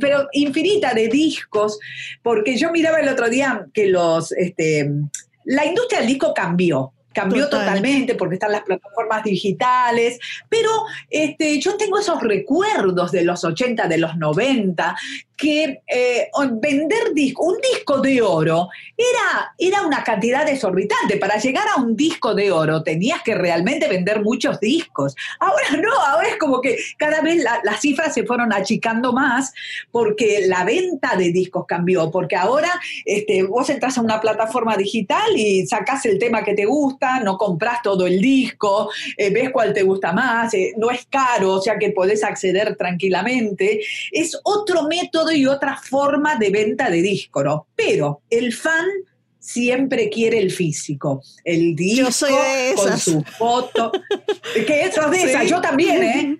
pero 0.00 0.28
infinita 0.30 0.94
de 0.94 1.08
discos, 1.08 1.80
porque 2.22 2.56
yo 2.56 2.70
miraba 2.70 3.00
el 3.00 3.08
otro 3.08 3.28
día 3.28 3.66
que 3.74 3.88
los, 3.88 4.30
este, 4.30 4.88
la 5.44 5.66
industria 5.66 5.98
del 5.98 6.08
disco 6.08 6.32
cambió 6.32 6.92
cambió 7.14 7.48
totalmente 7.48 8.16
porque 8.16 8.34
están 8.34 8.52
las 8.52 8.62
plataformas 8.62 9.24
digitales, 9.24 10.18
pero 10.50 10.68
este, 11.08 11.58
yo 11.60 11.76
tengo 11.76 11.98
esos 11.98 12.20
recuerdos 12.20 13.12
de 13.12 13.24
los 13.24 13.44
80, 13.44 13.88
de 13.88 13.98
los 13.98 14.16
90, 14.16 14.96
que 15.36 15.82
eh, 15.86 16.30
vender 16.52 17.12
un 17.38 17.56
disco 17.60 18.00
de 18.00 18.22
oro 18.22 18.68
era, 18.96 19.54
era 19.58 19.86
una 19.86 20.04
cantidad 20.04 20.48
exorbitante. 20.48 21.16
Para 21.16 21.38
llegar 21.38 21.66
a 21.74 21.80
un 21.80 21.96
disco 21.96 22.34
de 22.34 22.52
oro 22.52 22.82
tenías 22.82 23.22
que 23.22 23.34
realmente 23.34 23.88
vender 23.88 24.22
muchos 24.22 24.60
discos. 24.60 25.14
Ahora 25.40 25.70
no, 25.82 25.92
ahora 25.92 26.28
es 26.28 26.36
como 26.36 26.60
que 26.60 26.76
cada 26.98 27.20
vez 27.20 27.42
las 27.62 27.80
cifras 27.80 28.14
se 28.14 28.24
fueron 28.24 28.52
achicando 28.52 29.12
más 29.12 29.52
porque 29.90 30.46
la 30.46 30.64
venta 30.64 31.16
de 31.16 31.32
discos 31.32 31.64
cambió, 31.66 32.10
porque 32.10 32.36
ahora 32.36 32.70
este, 33.04 33.42
vos 33.42 33.68
entras 33.70 33.98
a 33.98 34.02
una 34.02 34.20
plataforma 34.20 34.76
digital 34.76 35.36
y 35.36 35.66
sacás 35.66 36.06
el 36.06 36.18
tema 36.18 36.44
que 36.44 36.54
te 36.54 36.64
gusta, 36.64 37.20
no 37.20 37.36
compras 37.36 37.82
todo 37.82 38.06
el 38.06 38.20
disco, 38.20 38.90
eh, 39.16 39.30
ves 39.30 39.50
cuál 39.50 39.72
te 39.72 39.82
gusta 39.82 40.12
más, 40.12 40.54
eh, 40.54 40.74
no 40.76 40.90
es 40.90 41.06
caro, 41.06 41.54
o 41.54 41.60
sea 41.60 41.78
que 41.78 41.90
podés 41.90 42.22
acceder 42.22 42.76
tranquilamente. 42.76 43.80
Es 44.12 44.38
otro 44.44 44.84
método 44.84 45.23
y 45.32 45.46
otra 45.46 45.76
forma 45.76 46.36
de 46.36 46.50
venta 46.50 46.90
de 46.90 47.02
disco, 47.02 47.42
¿no? 47.42 47.66
Pero 47.74 48.22
el 48.30 48.52
fan 48.52 48.86
siempre 49.38 50.08
quiere 50.08 50.38
el 50.38 50.50
físico, 50.50 51.22
el 51.44 51.76
disco 51.76 52.08
con 52.76 52.98
su 52.98 53.22
foto. 53.22 53.92
que 54.66 54.82
eso 54.82 55.08
de 55.10 55.22
esa, 55.22 55.44
yo 55.44 55.60
también, 55.60 56.02
¿eh? 56.02 56.38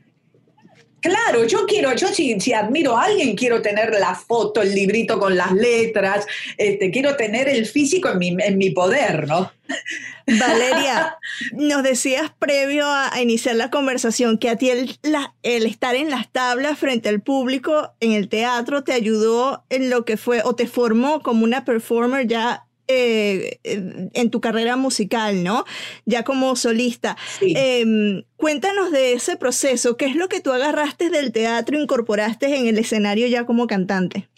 Claro, 1.05 1.45
yo 1.45 1.67
quiero, 1.67 1.95
yo 1.95 2.09
si, 2.09 2.41
si, 2.41 2.55
admiro 2.55 2.97
a 2.97 3.05
alguien, 3.05 3.37
quiero 3.37 3.61
tener 3.61 3.91
la 4.01 4.15
foto, 4.15 4.63
el 4.63 4.75
librito 4.75 5.19
con 5.19 5.37
las 5.37 5.53
letras, 5.53 6.27
este, 6.57 6.91
quiero 6.91 7.15
tener 7.15 7.47
el 7.47 7.67
físico 7.67 8.09
en 8.09 8.19
mi, 8.19 8.29
en 8.41 8.57
mi 8.57 8.71
poder, 8.71 9.29
¿no? 9.29 9.53
Valeria, 10.27 11.19
nos 11.53 11.83
decías 11.83 12.33
previo 12.39 12.87
a, 12.87 13.21
iniciar 13.21 13.57
la 13.57 13.69
conversación 13.69 14.39
que 14.39 14.49
a 14.49 14.57
ti 14.57 14.71
el, 14.71 14.99
el, 15.43 15.67
estar 15.67 15.95
en 15.95 16.09
las 16.09 16.33
tablas 16.33 16.79
frente 16.79 17.11
al 17.11 17.21
público 17.21 17.93
en 18.01 18.13
el 18.13 18.31
teatro 18.31 18.83
te 18.83 18.95
ayudó 18.95 19.63
en 19.69 19.91
lo 19.91 20.07
que 20.07 20.17
fue 20.17 20.41
o 20.43 20.55
te 20.55 20.67
formó 20.67 21.21
como 21.21 21.45
una 21.45 21.67
performer 21.67 22.27
ya 22.27 22.65
eh, 22.89 23.61
en 23.65 24.31
tu 24.31 24.41
carrera 24.41 24.77
musical, 24.77 25.43
¿no? 25.43 25.65
Ya 26.05 26.23
como 26.23 26.55
solista. 26.57 27.17
Em, 27.41 28.25
cuéntanos 28.37 28.91
de 28.93 29.15
ese 29.15 29.37
proceso, 29.37 29.97
¿qué 29.97 30.07
es 30.07 30.17
lo 30.17 30.29
que 30.29 30.41
tú 30.41 30.53
agarraste 30.53 31.11
del 31.11 31.33
teatro 31.33 31.77
e 31.79 31.83
incorporaste 31.83 32.57
en 32.57 32.67
el 32.67 32.79
escenario 32.79 33.27
ya 33.27 33.47
como 33.47 33.67
cantante? 33.67 34.29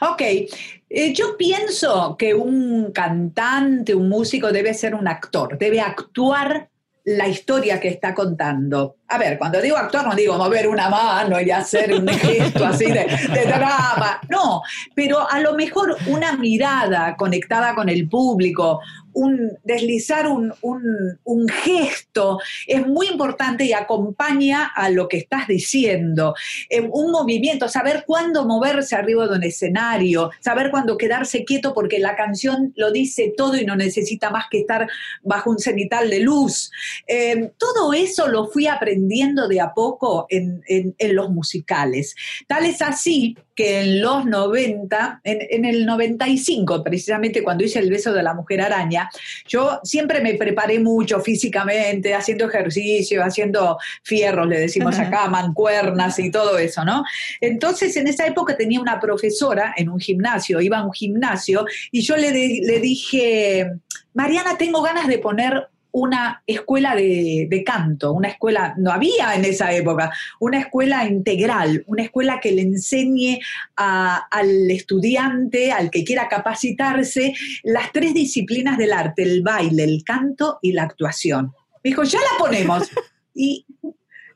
Ok, 0.00 0.22
eh, 0.22 1.12
yo 1.12 1.36
pienso 1.36 2.16
que 2.18 2.34
un 2.34 2.92
cantante, 2.92 3.94
un 3.94 4.08
músico 4.08 4.50
debe 4.52 4.72
ser 4.74 4.94
un 4.94 5.08
actor, 5.08 5.58
debe 5.58 5.80
actuar 5.80 6.70
la 7.04 7.28
historia 7.28 7.78
que 7.78 7.88
está 7.88 8.14
contando. 8.14 8.96
a 9.08 9.18
ver, 9.18 9.38
cuando 9.38 9.60
digo 9.60 9.76
actuar 9.76 10.06
no 10.06 10.14
digo 10.14 10.36
mover 10.38 10.66
una 10.66 10.88
mano 10.88 11.40
y 11.40 11.50
hacer 11.50 11.92
un 11.92 12.08
gesto 12.18 12.64
así 12.64 12.86
de, 12.86 13.06
de 13.32 13.44
drama, 13.46 14.20
no, 14.28 14.62
pero 14.94 15.30
a 15.30 15.38
lo 15.40 15.54
mejor 15.54 15.96
una 16.06 16.36
mirada 16.36 17.14
conectada 17.16 17.74
con 17.74 17.88
el 17.88 18.08
público, 18.08 18.80
un, 19.14 19.58
deslizar 19.64 20.26
un, 20.28 20.52
un- 20.60 21.48
gesto 21.48 22.38
es 22.66 22.86
muy 22.86 23.06
importante 23.08 23.64
y 23.64 23.72
acompaña 23.72 24.66
a 24.74 24.90
lo 24.90 25.08
que 25.08 25.16
estás 25.18 25.46
diciendo. 25.48 26.34
Eh, 26.68 26.80
un 26.92 27.10
movimiento, 27.10 27.68
saber 27.68 28.04
cuándo 28.06 28.44
moverse 28.46 28.96
arriba 28.96 29.26
de 29.26 29.36
un 29.36 29.42
escenario, 29.44 30.30
saber 30.40 30.70
cuándo 30.70 30.96
quedarse 30.96 31.44
quieto 31.44 31.72
porque 31.74 31.98
la 31.98 32.16
canción 32.16 32.72
lo 32.76 32.90
dice 32.92 33.32
todo 33.36 33.56
y 33.56 33.64
no 33.64 33.76
necesita 33.76 34.30
más 34.30 34.46
que 34.50 34.60
estar 34.60 34.88
bajo 35.22 35.50
un 35.50 35.58
cenital 35.58 36.10
de 36.10 36.20
luz. 36.20 36.70
Eh, 37.06 37.52
todo 37.58 37.92
eso 37.92 38.28
lo 38.28 38.46
fui 38.48 38.66
aprendiendo 38.66 39.48
de 39.48 39.60
a 39.60 39.72
poco 39.74 40.26
en- 40.28 40.62
en 40.68 40.94
los 41.14 41.30
musicales. 41.30 42.14
Tal 42.46 42.64
es 42.64 42.82
así 42.82 43.36
que 43.54 43.80
en 43.80 44.00
los 44.00 44.26
90, 44.26 45.20
en, 45.24 45.38
en 45.50 45.64
el 45.64 45.86
95 45.86 46.82
precisamente, 46.82 47.42
cuando 47.42 47.64
hice 47.64 47.78
El 47.78 47.90
beso 47.90 48.12
de 48.12 48.22
la 48.22 48.34
mujer 48.34 48.60
araña, 48.60 49.10
yo 49.46 49.80
siempre 49.82 50.20
me 50.20 50.34
preparé 50.34 50.78
mucho 50.80 51.20
físicamente, 51.20 52.14
haciendo 52.14 52.46
ejercicio, 52.46 53.22
haciendo 53.22 53.78
fierros, 54.02 54.46
le 54.48 54.58
decimos 54.58 54.98
acá, 54.98 55.28
mancuernas 55.28 56.18
y 56.18 56.30
todo 56.30 56.58
eso, 56.58 56.84
¿no? 56.84 57.04
Entonces, 57.40 57.96
en 57.96 58.08
esa 58.08 58.26
época 58.26 58.56
tenía 58.56 58.80
una 58.80 59.00
profesora 59.00 59.74
en 59.76 59.88
un 59.88 60.00
gimnasio, 60.00 60.60
iba 60.60 60.78
a 60.78 60.84
un 60.84 60.92
gimnasio, 60.92 61.64
y 61.90 62.02
yo 62.02 62.16
le, 62.16 62.32
le 62.32 62.80
dije, 62.80 63.70
Mariana, 64.14 64.56
tengo 64.56 64.82
ganas 64.82 65.08
de 65.08 65.18
poner 65.18 65.68
una 65.96 66.42
escuela 66.44 66.96
de, 66.96 67.46
de 67.48 67.62
canto, 67.62 68.12
una 68.12 68.26
escuela, 68.26 68.74
no 68.78 68.90
había 68.90 69.36
en 69.36 69.44
esa 69.44 69.72
época, 69.72 70.10
una 70.40 70.58
escuela 70.58 71.06
integral, 71.06 71.84
una 71.86 72.02
escuela 72.02 72.40
que 72.40 72.50
le 72.50 72.62
enseñe 72.62 73.38
a- 73.76 74.26
al 74.28 74.68
estudiante, 74.72 75.70
al 75.70 75.90
que 75.90 76.02
quiera 76.02 76.28
capacitarse, 76.28 77.32
las 77.62 77.92
tres 77.92 78.12
disciplinas 78.12 78.76
del 78.76 78.92
arte, 78.92 79.22
el 79.22 79.42
baile, 79.42 79.84
el 79.84 80.02
canto 80.04 80.58
y 80.62 80.72
la 80.72 80.82
actuación. 80.82 81.52
Me 81.84 81.90
dijo, 81.90 82.02
ya 82.02 82.18
la 82.18 82.38
ponemos. 82.38 82.90
Y 83.36 83.64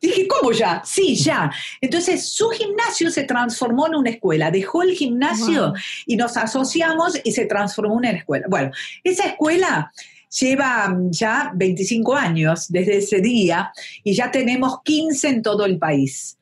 dije, 0.01 0.27
¿cómo 0.29 0.51
ya? 0.53 0.83
Sí, 0.85 1.15
ya. 1.17 1.51
Entonces 1.81 2.29
su 2.33 2.49
gimnasio 2.51 3.11
se 3.11 3.23
transformó 3.25 3.87
en 3.89 3.95
una 3.97 4.11
escuela, 4.11 4.51
dejó 4.51 4.83
el 4.83 4.93
gimnasio 4.95 5.69
Wow. 5.69 5.75
y 6.07 6.17
nos 6.17 6.37
asociamos 6.37 7.21
y 7.25 7.31
se 7.33 7.47
transformó 7.47 7.93
en 7.95 7.99
una 7.99 8.11
escuela. 8.11 8.47
Bueno, 8.49 8.71
esa 9.05 9.25
escuela 9.27 9.93
lleva 10.41 10.89
mm, 10.89 11.11
ya 11.11 11.53
25 11.55 12.15
años 12.15 12.67
desde 12.69 12.99
ese 12.99 13.21
día 13.21 13.73
y 14.05 14.15
ya 14.15 14.31
tenemos 14.31 14.83
15 14.83 15.29
en 15.29 15.43
todo 15.43 15.65
el 15.65 15.79
país. 15.79 16.35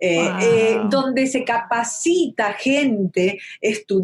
Eh, 0.00 0.22
Wow. 0.28 0.38
eh, 0.40 0.80
donde 0.88 1.26
se 1.26 1.42
capacita 1.42 2.52
gente, 2.52 3.40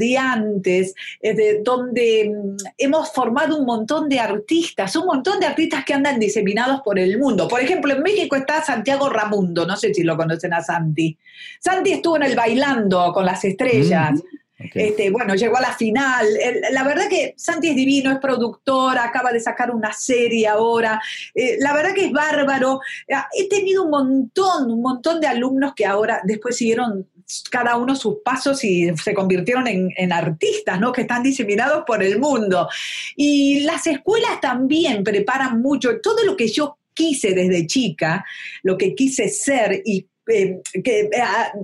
estudiantes, 0.04 0.94
eh, 1.20 1.34
de- 1.34 1.60
donde 1.62 2.30
mm, 2.34 2.56
hemos 2.78 3.12
formado 3.12 3.56
un 3.56 3.64
montón 3.64 4.08
de 4.08 4.18
artistas, 4.18 4.96
un 4.96 5.06
montón 5.06 5.38
de 5.40 5.46
artistas 5.46 5.84
que 5.84 5.94
andan 5.94 6.18
diseminados 6.18 6.80
por 6.82 6.98
el 6.98 7.18
mundo. 7.18 7.46
Por 7.46 7.60
ejemplo, 7.60 7.94
en 7.94 8.02
México 8.02 8.34
está 8.36 8.62
Santiago 8.64 9.08
Ramundo, 9.08 9.66
no 9.66 9.76
sé 9.76 9.94
si 9.94 10.02
lo 10.02 10.16
conocen 10.16 10.52
a 10.52 10.62
Santi. 10.62 11.16
Santi 11.60 11.92
estuvo 11.92 12.16
en 12.16 12.24
el 12.24 12.34
Bailando 12.36 13.12
con 13.12 13.24
las 13.24 13.44
estrellas. 13.44 14.20
Este, 14.56 15.10
bueno, 15.10 15.34
llegó 15.34 15.56
a 15.56 15.60
la 15.60 15.72
final. 15.72 16.26
La 16.70 16.84
verdad 16.84 17.08
que 17.08 17.34
Santi 17.36 17.70
es 17.70 17.76
divino, 17.76 18.12
es 18.12 18.18
productor, 18.18 18.96
acaba 18.98 19.32
de 19.32 19.40
sacar 19.40 19.70
una 19.70 19.92
serie 19.92 20.46
ahora. 20.46 21.00
Eh, 21.34 21.56
la 21.58 21.74
verdad 21.74 21.94
que 21.94 22.06
es 22.06 22.12
bárbaro. 22.12 22.80
Ah, 23.12 23.28
He 23.36 23.48
tenido 23.48 23.84
un 23.84 23.90
montón, 23.90 24.70
un 24.70 24.80
montón 24.80 25.20
de 25.20 25.26
alumnos 25.26 25.74
que 25.74 25.86
ahora 25.86 26.20
después 26.24 26.56
siguieron 26.56 27.08
cada 27.50 27.76
uno 27.76 27.96
sus 27.96 28.18
pasos 28.24 28.62
y 28.64 28.94
se 28.96 29.14
convirtieron 29.14 29.66
en, 29.66 29.90
en 29.96 30.12
artistas, 30.12 30.78
¿no? 30.78 30.92
Que 30.92 31.02
están 31.02 31.22
diseminados 31.22 31.82
por 31.86 32.02
el 32.02 32.18
mundo. 32.18 32.68
Y 33.16 33.60
las 33.60 33.86
escuelas 33.86 34.40
también 34.40 35.02
preparan 35.02 35.60
mucho. 35.60 36.00
Todo 36.00 36.22
lo 36.24 36.36
que 36.36 36.48
yo 36.48 36.78
quise 36.92 37.32
desde 37.32 37.66
chica, 37.66 38.24
lo 38.62 38.78
que 38.78 38.94
quise 38.94 39.28
ser 39.28 39.82
y 39.84 40.06
eh, 40.26 40.60
que, 40.82 41.00
eh, 41.00 41.10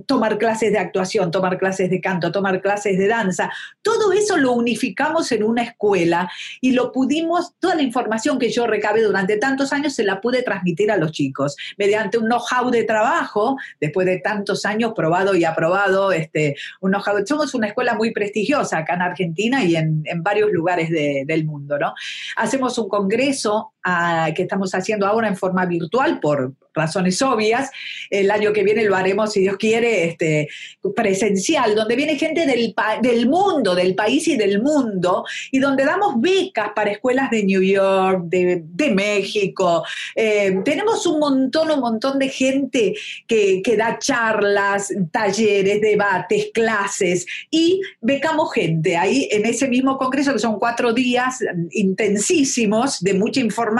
tomar 0.05 0.37
clases 0.37 0.71
de 0.71 0.79
actuación, 0.79 1.31
tomar 1.31 1.57
clases 1.57 1.89
de 1.89 1.99
canto, 1.99 2.31
tomar 2.31 2.61
clases 2.61 2.97
de 2.97 3.07
danza, 3.07 3.51
todo 3.81 4.11
eso 4.11 4.37
lo 4.37 4.53
unificamos 4.53 5.31
en 5.31 5.43
una 5.43 5.63
escuela 5.63 6.29
y 6.61 6.71
lo 6.73 6.91
pudimos, 6.91 7.53
toda 7.59 7.75
la 7.75 7.81
información 7.81 8.37
que 8.37 8.49
yo 8.49 8.67
recabé 8.67 9.01
durante 9.01 9.37
tantos 9.37 9.73
años 9.73 9.93
se 9.93 10.03
la 10.03 10.21
pude 10.21 10.43
transmitir 10.43 10.91
a 10.91 10.97
los 10.97 11.11
chicos 11.11 11.55
mediante 11.77 12.17
un 12.17 12.25
know-how 12.25 12.69
de 12.69 12.83
trabajo, 12.83 13.57
después 13.79 14.05
de 14.05 14.19
tantos 14.19 14.65
años 14.65 14.93
probado 14.95 15.35
y 15.35 15.43
aprobado, 15.43 16.11
este, 16.11 16.55
un 16.81 16.91
know-how. 16.91 17.25
Somos 17.25 17.53
una 17.53 17.67
escuela 17.67 17.95
muy 17.95 18.11
prestigiosa 18.11 18.79
acá 18.79 18.93
en 18.95 19.01
Argentina 19.01 19.63
y 19.63 19.75
en, 19.75 20.03
en 20.05 20.23
varios 20.23 20.51
lugares 20.51 20.89
de- 20.89 21.23
del 21.25 21.45
mundo, 21.45 21.77
¿no? 21.79 21.93
Hacemos 22.35 22.77
un 22.77 22.87
congreso 22.89 23.73
ah, 23.83 24.29
que 24.35 24.43
estamos 24.43 24.73
haciendo 24.73 25.05
ahora 25.05 25.27
en 25.27 25.37
forma 25.37 25.65
virtual 25.65 26.19
por 26.19 26.53
razones 26.73 27.21
obvias. 27.21 27.69
El 28.09 28.31
año 28.31 28.53
que 28.53 28.63
viene 28.63 28.83
lo 28.83 28.95
haremos, 28.95 29.33
si 29.33 29.41
Dios 29.41 29.57
quiere, 29.57 30.05
este, 30.05 30.47
presencial, 30.95 31.75
donde 31.75 31.95
viene 31.95 32.17
gente 32.17 32.45
del, 32.45 32.73
del 33.01 33.27
mundo, 33.27 33.75
del 33.75 33.95
país 33.95 34.27
y 34.27 34.37
del 34.37 34.61
mundo, 34.61 35.25
y 35.51 35.59
donde 35.59 35.85
damos 35.85 36.19
becas 36.19 36.69
para 36.75 36.91
escuelas 36.91 37.29
de 37.29 37.43
New 37.43 37.61
York, 37.61 38.23
de, 38.25 38.63
de 38.63 38.91
México. 38.91 39.83
Eh, 40.15 40.59
tenemos 40.63 41.05
un 41.05 41.19
montón, 41.19 41.71
un 41.71 41.79
montón 41.79 42.19
de 42.19 42.29
gente 42.29 42.93
que, 43.27 43.61
que 43.61 43.77
da 43.77 43.97
charlas, 43.99 44.93
talleres, 45.11 45.81
debates, 45.81 46.49
clases, 46.53 47.25
y 47.49 47.81
becamos 48.01 48.53
gente 48.53 48.97
ahí 48.97 49.27
en 49.31 49.45
ese 49.45 49.67
mismo 49.67 49.97
congreso, 49.97 50.33
que 50.33 50.39
son 50.39 50.59
cuatro 50.59 50.93
días 50.93 51.39
intensísimos 51.71 52.99
de 53.01 53.13
mucha 53.13 53.39
información, 53.39 53.70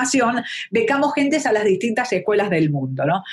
becamos 0.70 1.14
gentes 1.14 1.46
a 1.46 1.52
las 1.52 1.64
distintas 1.64 2.12
escuelas 2.14 2.50
del 2.50 2.70
mundo, 2.70 3.06
¿no? 3.06 3.24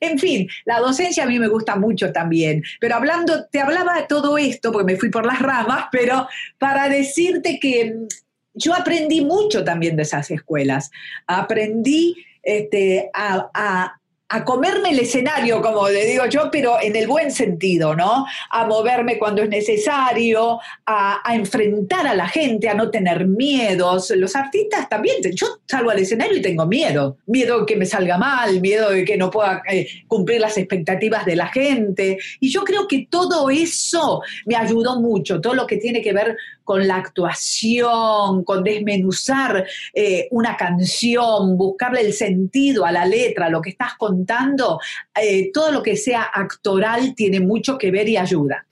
En 0.00 0.18
fin, 0.18 0.48
la 0.64 0.78
docencia 0.78 1.24
a 1.24 1.26
mí 1.26 1.38
me 1.40 1.48
gusta 1.48 1.74
mucho 1.74 2.12
también, 2.12 2.62
pero 2.80 2.94
hablando, 2.94 3.46
te 3.46 3.60
hablaba 3.60 3.96
de 3.96 4.06
todo 4.06 4.38
esto, 4.38 4.70
porque 4.70 4.92
me 4.92 4.98
fui 4.98 5.10
por 5.10 5.26
las 5.26 5.40
ramas, 5.40 5.86
pero 5.90 6.28
para 6.58 6.88
decirte 6.88 7.58
que 7.58 7.94
mm, 7.94 8.06
yo 8.54 8.74
aprendí 8.74 9.24
mucho 9.24 9.64
también 9.64 9.96
de 9.96 10.02
esas 10.02 10.30
escuelas. 10.30 10.90
Aprendí 11.26 12.14
este, 12.42 13.10
a- 13.12 13.94
a 14.30 14.44
comerme 14.44 14.90
el 14.90 14.98
escenario, 14.98 15.62
como 15.62 15.88
le 15.88 16.04
digo 16.04 16.26
yo, 16.26 16.50
pero 16.50 16.76
en 16.82 16.94
el 16.96 17.06
buen 17.06 17.30
sentido, 17.30 17.96
¿no? 17.96 18.26
A 18.50 18.66
moverme 18.66 19.18
cuando 19.18 19.42
es 19.42 19.48
necesario, 19.48 20.58
a, 20.84 21.20
a 21.24 21.34
enfrentar 21.34 22.06
a 22.06 22.14
la 22.14 22.28
gente, 22.28 22.68
a 22.68 22.74
no 22.74 22.90
tener 22.90 23.26
miedos. 23.26 24.10
Los 24.10 24.36
artistas 24.36 24.88
también, 24.88 25.16
yo 25.32 25.46
salgo 25.66 25.90
al 25.90 25.98
escenario 25.98 26.36
y 26.36 26.42
tengo 26.42 26.66
miedo. 26.66 27.16
Miedo 27.26 27.60
de 27.60 27.66
que 27.66 27.76
me 27.76 27.86
salga 27.86 28.18
mal, 28.18 28.60
miedo 28.60 28.90
de 28.90 29.04
que 29.04 29.16
no 29.16 29.30
pueda 29.30 29.62
eh, 29.70 29.88
cumplir 30.06 30.40
las 30.40 30.58
expectativas 30.58 31.24
de 31.24 31.36
la 31.36 31.48
gente. 31.48 32.18
Y 32.38 32.50
yo 32.50 32.64
creo 32.64 32.86
que 32.86 33.06
todo 33.08 33.48
eso 33.48 34.20
me 34.44 34.56
ayudó 34.56 35.00
mucho, 35.00 35.40
todo 35.40 35.54
lo 35.54 35.66
que 35.66 35.78
tiene 35.78 36.02
que 36.02 36.12
ver 36.12 36.36
con 36.68 36.86
la 36.86 36.96
actuación, 36.96 38.44
con 38.44 38.62
desmenuzar 38.62 39.66
eh, 39.94 40.28
una 40.30 40.54
canción, 40.54 41.56
buscarle 41.56 42.02
el 42.02 42.12
sentido 42.12 42.84
a 42.84 42.92
la 42.92 43.06
letra, 43.06 43.48
lo 43.48 43.62
que 43.62 43.70
estás 43.70 43.94
contando, 43.96 44.78
eh, 45.18 45.50
todo 45.50 45.72
lo 45.72 45.82
que 45.82 45.96
sea 45.96 46.24
actoral 46.24 47.14
tiene 47.14 47.40
mucho 47.40 47.78
que 47.78 47.90
ver 47.90 48.06
y 48.10 48.18
ayuda. 48.18 48.66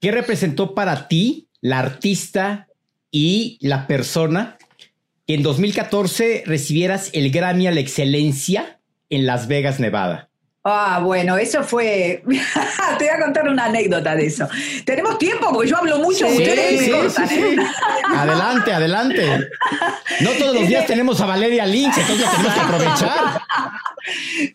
¿Qué 0.00 0.10
representó 0.10 0.74
para 0.74 1.06
ti 1.06 1.48
la 1.60 1.80
artista 1.80 2.66
y 3.10 3.58
la 3.60 3.86
persona 3.86 4.56
que 5.26 5.34
en 5.34 5.42
2014 5.42 6.44
recibieras 6.46 7.10
el 7.12 7.30
Grammy 7.30 7.66
a 7.66 7.72
la 7.72 7.80
excelencia 7.80 8.80
en 9.10 9.26
Las 9.26 9.48
Vegas, 9.48 9.80
Nevada? 9.80 10.30
Ah, 10.66 11.00
bueno, 11.04 11.36
eso 11.36 11.62
fue. 11.62 12.22
Te 12.98 13.04
voy 13.04 13.14
a 13.14 13.20
contar 13.20 13.46
una 13.46 13.66
anécdota 13.66 14.16
de 14.16 14.26
eso. 14.26 14.48
¿Tenemos 14.86 15.18
tiempo? 15.18 15.52
Porque 15.52 15.68
yo 15.68 15.76
hablo 15.76 15.98
mucho, 15.98 16.26
Sí, 16.26 16.38
ustedes 16.38 16.80
me 16.80 16.86
sí, 16.86 16.90
cortan, 16.90 17.28
sí, 17.28 17.38
¿eh? 17.38 17.56
Adelante, 18.16 18.72
adelante. 18.72 19.48
No 20.20 20.30
todos 20.38 20.54
los 20.54 20.66
días 20.66 20.86
tenemos 20.86 21.20
a 21.20 21.26
Valeria 21.26 21.66
Lynch, 21.66 21.98
entonces 21.98 22.30
tenemos 22.30 22.54
que 22.54 22.60
aprovechar. 22.60 23.42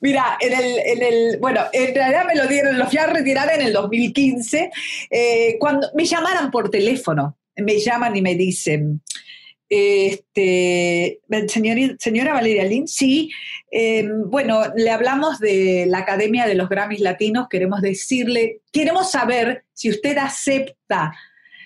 Mira, 0.01 0.37
en 0.39 0.53
el, 0.53 0.79
en 0.79 1.03
el, 1.03 1.37
bueno, 1.39 1.61
en 1.73 1.93
realidad 1.93 2.25
me 2.25 2.35
lo 2.35 2.47
dieron, 2.47 2.79
lo 2.79 2.87
fui 2.87 2.97
a 2.97 3.05
retirar 3.05 3.53
en 3.53 3.61
el 3.61 3.73
2015, 3.73 4.71
eh, 5.11 5.57
cuando 5.59 5.89
me 5.95 6.05
llamaran 6.05 6.49
por 6.49 6.71
teléfono, 6.71 7.37
me 7.55 7.79
llaman 7.79 8.15
y 8.15 8.21
me 8.23 8.33
dicen, 8.33 9.01
este, 9.69 11.19
señora 11.47 12.33
Valeria 12.33 12.65
Lynn, 12.65 12.87
sí, 12.87 13.29
eh, 13.71 14.09
bueno, 14.25 14.63
le 14.75 14.89
hablamos 14.89 15.39
de 15.39 15.85
la 15.87 15.99
Academia 15.99 16.47
de 16.47 16.55
los 16.55 16.69
Grammys 16.69 17.01
Latinos, 17.01 17.47
queremos 17.49 17.81
decirle, 17.81 18.61
queremos 18.71 19.11
saber 19.11 19.65
si 19.73 19.89
usted 19.89 20.17
acepta 20.17 21.13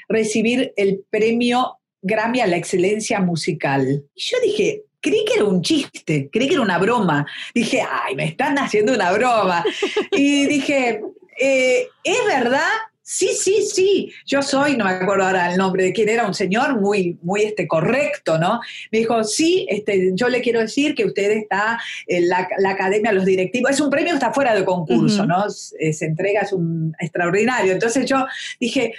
recibir 0.10 0.74
el 0.76 1.04
premio 1.10 1.80
Grammy 2.02 2.42
a 2.42 2.48
la 2.48 2.58
excelencia 2.58 3.22
musical. 3.22 4.04
Y 4.14 4.22
yo 4.22 4.38
dije, 4.44 4.84
creí 5.00 5.24
que 5.26 5.36
era 5.36 5.46
un 5.46 5.62
chiste, 5.62 6.30
creí 6.32 6.48
que 6.48 6.56
era 6.56 6.64
una 6.64 6.78
broma. 6.78 7.26
Dije, 7.56 7.82
ay, 7.90 8.16
me 8.16 8.26
están 8.26 8.58
haciendo 8.58 8.94
una 8.94 9.12
broma. 9.12 9.64
Y 10.12 10.46
dije, 10.48 11.02
eh, 11.40 11.88
¿es 12.04 12.26
verdad? 12.28 12.70
Sí, 13.06 13.28
sí, 13.38 13.68
sí, 13.70 14.14
yo 14.26 14.42
soy, 14.42 14.78
no 14.78 14.86
me 14.86 14.92
acuerdo 14.92 15.26
ahora 15.26 15.52
el 15.52 15.58
nombre 15.58 15.84
de 15.84 15.92
quién 15.92 16.08
era, 16.08 16.26
un 16.26 16.34
señor 16.34 16.80
muy, 16.80 17.18
muy 17.22 17.42
este, 17.42 17.68
correcto, 17.68 18.38
¿no? 18.38 18.62
Me 18.94 19.00
dijo, 19.00 19.26
sí, 19.26 19.68
este, 19.70 20.12
yo 20.14 20.30
le 20.30 20.40
quiero 20.40 20.62
decir 20.62 20.96
que 20.96 21.04
usted 21.04 21.32
está 21.32 21.78
en 22.08 22.30
la, 22.30 22.48
la 22.60 22.70
academia, 22.70 23.12
los 23.12 23.26
directivos, 23.26 23.72
es 23.72 23.82
un 23.82 23.90
premio 23.90 24.12
que 24.12 24.16
está 24.16 24.32
fuera 24.32 24.56
de 24.56 24.64
concurso, 24.64 25.26
¿no? 25.26 25.50
Se, 25.50 25.92
se 25.92 26.06
entrega, 26.06 26.42
es 26.42 26.54
un 26.54 26.96
extraordinario. 26.98 27.74
Entonces 27.74 28.06
yo 28.06 28.26
dije, 28.58 28.94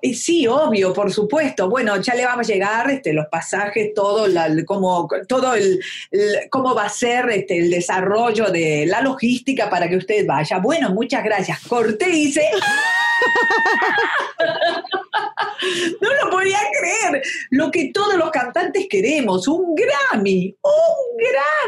y 0.00 0.14
sí, 0.14 0.46
obvio, 0.46 0.92
por 0.92 1.12
supuesto. 1.12 1.68
Bueno, 1.68 2.00
ya 2.00 2.14
le 2.14 2.24
vamos 2.24 2.48
a 2.48 2.52
llegar 2.52 2.90
este, 2.90 3.12
los 3.12 3.26
pasajes, 3.26 3.92
todo, 3.94 4.28
la, 4.28 4.48
cómo, 4.64 5.08
todo 5.26 5.54
el, 5.54 5.80
cómo 6.50 6.74
va 6.74 6.84
a 6.84 6.88
ser 6.88 7.28
este, 7.30 7.58
el 7.58 7.70
desarrollo 7.70 8.50
de 8.50 8.86
la 8.86 9.00
logística 9.00 9.68
para 9.68 9.88
que 9.88 9.96
usted 9.96 10.26
vaya. 10.26 10.58
Bueno, 10.58 10.90
muchas 10.90 11.24
gracias. 11.24 11.60
Corté 11.66 12.10
y 12.10 12.28
hice. 12.28 12.42
No 16.00 16.08
lo 16.24 16.30
podía 16.30 16.58
creer. 16.78 17.22
Lo 17.50 17.70
que 17.70 17.90
todos 17.92 18.16
los 18.16 18.30
cantantes 18.30 18.86
queremos, 18.88 19.48
un 19.48 19.74
Grammy, 19.74 20.56
un 20.62 21.16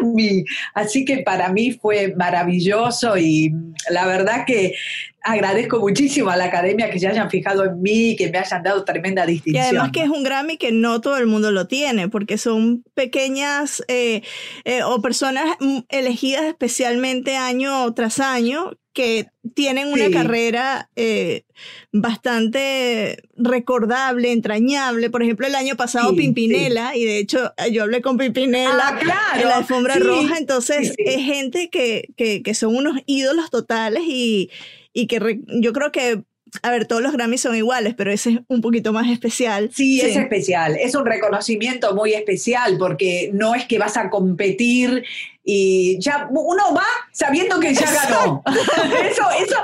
Grammy. 0.00 0.44
Así 0.74 1.04
que 1.04 1.18
para 1.18 1.50
mí 1.50 1.72
fue 1.72 2.14
maravilloso 2.16 3.16
y 3.16 3.52
la 3.90 4.06
verdad 4.06 4.44
que 4.46 4.74
agradezco 5.22 5.80
muchísimo 5.80 6.30
a 6.30 6.36
la 6.36 6.46
academia 6.46 6.90
que 6.90 6.98
se 6.98 7.06
hayan 7.06 7.30
fijado 7.30 7.64
en 7.64 7.80
mí, 7.82 8.16
que 8.16 8.30
me 8.30 8.38
hayan 8.38 8.62
dado 8.62 8.84
tremenda 8.84 9.24
Y 9.24 9.32
distinción. 9.32 9.64
además 9.64 9.90
que 9.92 10.02
es 10.02 10.08
un 10.08 10.22
Grammy 10.22 10.56
que 10.56 10.72
no 10.72 11.00
todo 11.00 11.18
el 11.18 11.26
mundo 11.26 11.50
lo 11.50 11.66
tiene, 11.66 12.08
porque 12.08 12.38
son 12.38 12.82
pequeñas 12.94 13.82
eh, 13.88 14.22
eh, 14.64 14.82
o 14.82 15.02
personas 15.02 15.56
mm, 15.60 15.80
elegidas 15.88 16.44
especialmente 16.44 17.36
año 17.36 17.92
tras 17.94 18.18
año 18.20 18.72
que 18.92 19.26
tienen 19.54 19.88
una 19.88 20.06
Sí. 20.06 20.12
carrera 20.12 20.90
eh, 20.96 21.44
bastante 21.92 23.22
recordable, 23.36 24.32
entrañable. 24.32 25.10
Por 25.10 25.22
ejemplo, 25.22 25.46
el 25.46 25.54
año 25.54 25.76
pasado 25.76 26.10
Sí, 26.10 26.16
Pimpinela, 26.16 26.96
y 26.96 27.04
de 27.04 27.18
hecho 27.18 27.52
yo 27.72 27.82
hablé 27.84 28.02
con 28.02 28.18
Pimpinela 28.18 28.88
Ah, 28.88 28.98
claro. 28.98 29.40
en 29.42 29.48
la 29.48 29.56
alfombra 29.58 29.96
roja, 29.98 30.38
entonces 30.38 30.94
es 30.98 31.16
gente 31.24 31.70
que, 31.70 32.08
que, 32.16 32.42
que 32.42 32.54
son 32.54 32.76
unos 32.76 32.98
ídolos 33.06 33.50
totales 33.50 34.02
y, 34.06 34.50
y 34.92 35.06
que 35.06 35.18
re- 35.20 35.40
yo 35.60 35.72
creo 35.72 35.92
que, 35.92 36.22
a 36.62 36.70
ver, 36.70 36.86
todos 36.86 37.02
los 37.02 37.12
Grammys 37.12 37.40
son 37.40 37.54
iguales, 37.54 37.94
pero 37.96 38.10
ese 38.10 38.30
es 38.30 38.38
un 38.48 38.60
poquito 38.60 38.92
más 38.92 39.08
especial. 39.10 39.70
Sí, 39.74 40.00
es 40.00 40.16
especial, 40.16 40.76
es 40.76 40.94
un 40.94 41.06
reconocimiento 41.06 41.94
muy 41.94 42.14
especial 42.14 42.76
porque 42.78 43.30
no 43.32 43.54
es 43.54 43.66
que 43.66 43.78
vas 43.78 43.96
a 43.96 44.10
competir 44.10 45.04
y 45.44 45.98
ya 45.98 46.28
uno 46.30 46.74
va 46.74 46.86
sabiendo 47.12 47.58
que 47.58 47.74
ya 47.74 47.90
ganó. 47.92 48.42
eso, 49.10 49.22
eso, 49.38 49.56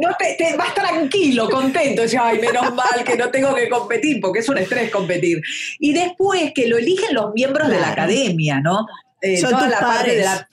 no 0.00 0.10
te, 0.18 0.34
te 0.36 0.56
vas 0.56 0.74
tranquilo, 0.74 1.48
contento, 1.48 2.02
decís, 2.02 2.18
ay, 2.20 2.40
menos 2.40 2.74
mal 2.74 3.04
que 3.04 3.16
no 3.16 3.30
tengo 3.30 3.54
que 3.54 3.68
competir, 3.68 4.20
porque 4.20 4.40
es 4.40 4.48
un 4.48 4.58
estrés 4.58 4.90
competir. 4.90 5.40
Y 5.78 5.92
después 5.92 6.52
que 6.54 6.66
lo 6.66 6.78
eligen 6.78 7.14
los 7.14 7.32
miembros 7.34 7.68
de 7.68 7.80
la 7.80 7.90
academia, 7.90 8.60
¿no? 8.60 8.86
Eh, 9.22 9.38
Son 9.38 9.50
toda 9.50 9.62
tus 9.62 9.70
la 9.70 9.80
parte 9.80 10.16
de 10.16 10.24
la 10.24 10.48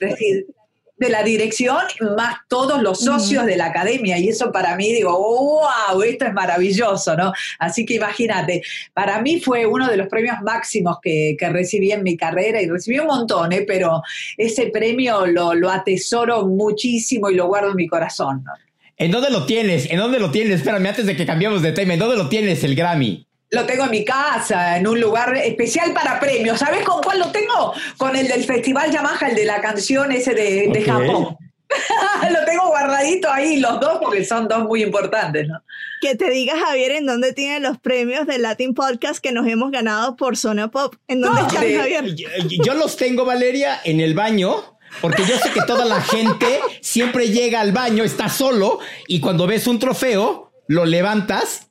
de 0.98 1.08
la 1.08 1.22
dirección 1.22 1.78
más 2.16 2.36
todos 2.48 2.82
los 2.82 3.00
socios 3.00 3.46
de 3.46 3.56
la 3.56 3.66
academia 3.66 4.18
y 4.18 4.28
eso 4.28 4.50
para 4.50 4.76
mí 4.76 4.92
digo, 4.92 5.16
wow, 5.16 6.02
esto 6.02 6.26
es 6.26 6.32
maravilloso, 6.32 7.16
¿no? 7.16 7.32
Así 7.58 7.86
que 7.86 7.94
imagínate, 7.94 8.62
para 8.92 9.20
mí 9.22 9.40
fue 9.40 9.66
uno 9.66 9.88
de 9.88 9.96
los 9.96 10.08
premios 10.08 10.36
máximos 10.42 10.98
que, 11.00 11.36
que 11.38 11.48
recibí 11.48 11.92
en 11.92 12.02
mi 12.02 12.16
carrera 12.16 12.60
y 12.60 12.66
recibí 12.66 12.98
un 12.98 13.06
montón, 13.06 13.52
¿eh? 13.52 13.64
pero 13.66 14.02
ese 14.36 14.66
premio 14.66 15.26
lo, 15.26 15.54
lo 15.54 15.70
atesoro 15.70 16.46
muchísimo 16.46 17.30
y 17.30 17.34
lo 17.34 17.46
guardo 17.46 17.70
en 17.70 17.76
mi 17.76 17.86
corazón. 17.86 18.42
¿no? 18.44 18.52
¿En 18.96 19.12
dónde 19.12 19.30
lo 19.30 19.46
tienes? 19.46 19.88
¿En 19.90 19.98
dónde 19.98 20.18
lo 20.18 20.32
tienes? 20.32 20.56
Espérame, 20.56 20.86
antes 20.86 21.06
de 21.06 21.14
que 21.14 21.24
cambiemos 21.24 21.62
de 21.62 21.70
tema, 21.70 21.94
¿en 21.94 22.00
dónde 22.00 22.16
lo 22.16 22.28
tienes 22.28 22.64
el 22.64 22.74
Grammy? 22.74 23.27
Lo 23.50 23.64
tengo 23.64 23.84
en 23.84 23.90
mi 23.90 24.04
casa, 24.04 24.76
en 24.76 24.86
un 24.86 25.00
lugar 25.00 25.34
especial 25.36 25.92
para 25.94 26.20
premios. 26.20 26.58
¿Sabes 26.58 26.84
con 26.84 27.02
cuál 27.02 27.18
lo 27.18 27.30
tengo? 27.30 27.72
Con 27.96 28.14
el 28.14 28.28
del 28.28 28.44
Festival 28.44 28.90
Yamaha, 28.90 29.28
el 29.28 29.34
de 29.34 29.44
la 29.44 29.60
canción 29.60 30.12
ese 30.12 30.34
de, 30.34 30.68
de. 30.68 30.82
Japón. 30.82 31.36
lo 32.30 32.44
tengo 32.44 32.68
guardadito 32.68 33.30
ahí, 33.30 33.58
los 33.58 33.80
dos, 33.80 33.98
porque 34.02 34.24
son 34.24 34.48
dos 34.48 34.64
muy 34.64 34.82
importantes, 34.82 35.46
¿no? 35.48 35.62
Que 36.00 36.14
te 36.14 36.30
diga, 36.30 36.58
Javier, 36.58 36.92
en 36.92 37.06
dónde 37.06 37.32
tienen 37.32 37.62
los 37.62 37.78
premios 37.78 38.26
del 38.26 38.42
Latin 38.42 38.74
Podcast 38.74 39.18
que 39.20 39.32
nos 39.32 39.46
hemos 39.46 39.70
ganado 39.70 40.16
por 40.16 40.36
Zona 40.36 40.70
Pop. 40.70 40.94
¿En 41.08 41.20
dónde 41.20 41.42
¿Dónde? 41.42 41.54
están, 41.54 41.80
Javier? 41.80 42.14
Yo, 42.14 42.28
yo 42.64 42.74
los 42.74 42.96
tengo, 42.96 43.24
Valeria, 43.24 43.80
en 43.84 44.00
el 44.00 44.14
baño. 44.14 44.78
Porque 45.00 45.22
yo 45.24 45.36
sé 45.38 45.50
que 45.50 45.60
toda 45.66 45.84
la 45.84 46.00
gente 46.00 46.60
siempre 46.80 47.28
llega 47.28 47.60
al 47.60 47.72
baño, 47.72 48.04
está 48.04 48.28
solo, 48.28 48.80
y 49.06 49.20
cuando 49.20 49.46
ves 49.46 49.66
un 49.66 49.78
trofeo, 49.78 50.50
lo 50.66 50.86
levantas 50.86 51.67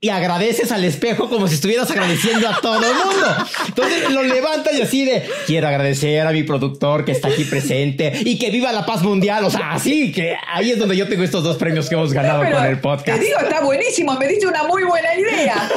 y 0.00 0.10
agradeces 0.10 0.70
al 0.70 0.84
espejo 0.84 1.28
como 1.28 1.48
si 1.48 1.54
estuvieras 1.54 1.90
agradeciendo 1.90 2.48
a 2.48 2.60
todo 2.60 2.76
el 2.76 2.94
mundo. 2.94 3.26
Entonces 3.66 4.08
lo 4.10 4.22
levantas 4.22 4.74
y 4.74 4.82
así 4.82 5.04
de, 5.04 5.28
quiero 5.44 5.66
agradecer 5.66 6.24
a 6.24 6.30
mi 6.30 6.44
productor 6.44 7.04
que 7.04 7.10
está 7.10 7.26
aquí 7.28 7.42
presente 7.42 8.12
y 8.24 8.38
que 8.38 8.50
viva 8.50 8.70
la 8.70 8.86
paz 8.86 9.02
mundial. 9.02 9.44
O 9.44 9.50
sea, 9.50 9.72
así 9.72 10.12
que 10.12 10.36
ahí 10.52 10.70
es 10.70 10.78
donde 10.78 10.96
yo 10.96 11.08
tengo 11.08 11.24
estos 11.24 11.42
dos 11.42 11.56
premios 11.56 11.88
que 11.88 11.96
hemos 11.96 12.12
ganado 12.12 12.42
Pero 12.42 12.58
con 12.58 12.66
el 12.66 12.80
podcast. 12.80 13.18
Te 13.18 13.24
digo, 13.24 13.40
está 13.40 13.60
buenísimo, 13.60 14.14
me 14.14 14.28
diste 14.28 14.46
una 14.46 14.62
muy 14.62 14.84
buena 14.84 15.16
idea. 15.16 15.68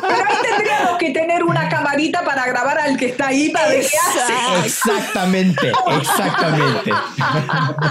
Pero 0.00 0.14
ahí 0.14 0.36
tendríamos 0.42 0.98
que 0.98 1.10
tener 1.10 1.44
una 1.44 1.68
camarita 1.68 2.24
para 2.24 2.44
grabar 2.44 2.80
al 2.80 2.96
que 2.96 3.06
está 3.06 3.28
ahí 3.28 3.50
para 3.50 3.68
ver 3.68 3.86
qué 3.88 3.98
hace. 3.98 4.66
Exactamente, 4.66 5.72
exactamente. 6.00 6.90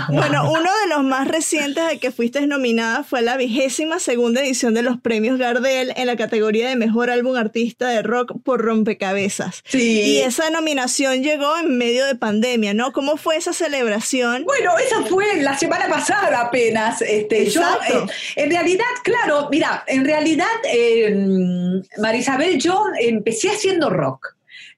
Bueno, 0.09 0.51
uno 0.51 0.69
de 0.83 0.89
los 0.89 1.05
más 1.05 1.29
recientes 1.29 1.87
de 1.87 1.99
que 1.99 2.11
fuiste 2.11 2.45
nominada 2.47 3.05
fue 3.05 3.21
la 3.21 3.37
vigésima 3.37 3.99
segunda 3.99 4.41
edición 4.41 4.73
de 4.73 4.81
los 4.81 4.99
premios 4.99 5.36
Gardel 5.37 5.93
en 5.95 6.07
la 6.07 6.15
categoría 6.15 6.69
de 6.69 6.75
Mejor 6.75 7.09
Álbum 7.09 7.35
Artista 7.35 7.89
de 7.89 8.01
Rock 8.01 8.33
por 8.43 8.61
Rompecabezas. 8.61 9.63
Sí. 9.65 10.01
Y 10.01 10.17
esa 10.19 10.49
nominación 10.49 11.23
llegó 11.23 11.57
en 11.57 11.77
medio 11.77 12.05
de 12.05 12.15
pandemia, 12.15 12.73
¿no? 12.73 12.91
¿Cómo 12.93 13.17
fue 13.17 13.37
esa 13.37 13.53
celebración? 13.53 14.43
Bueno, 14.45 14.77
esa 14.77 15.03
fue 15.05 15.41
la 15.41 15.57
semana 15.57 15.87
pasada 15.89 16.41
apenas. 16.41 17.01
Este, 17.01 17.49
yo, 17.49 17.61
Exacto. 17.61 18.05
eh, 18.05 18.43
en 18.43 18.51
realidad, 18.51 18.85
claro, 19.03 19.47
mira, 19.51 19.83
en 19.87 20.05
realidad, 20.05 20.47
eh, 20.71 21.15
Marisabel, 21.97 22.59
yo 22.59 22.85
empecé 22.99 23.49
haciendo 23.49 23.89
rock. 23.89 24.36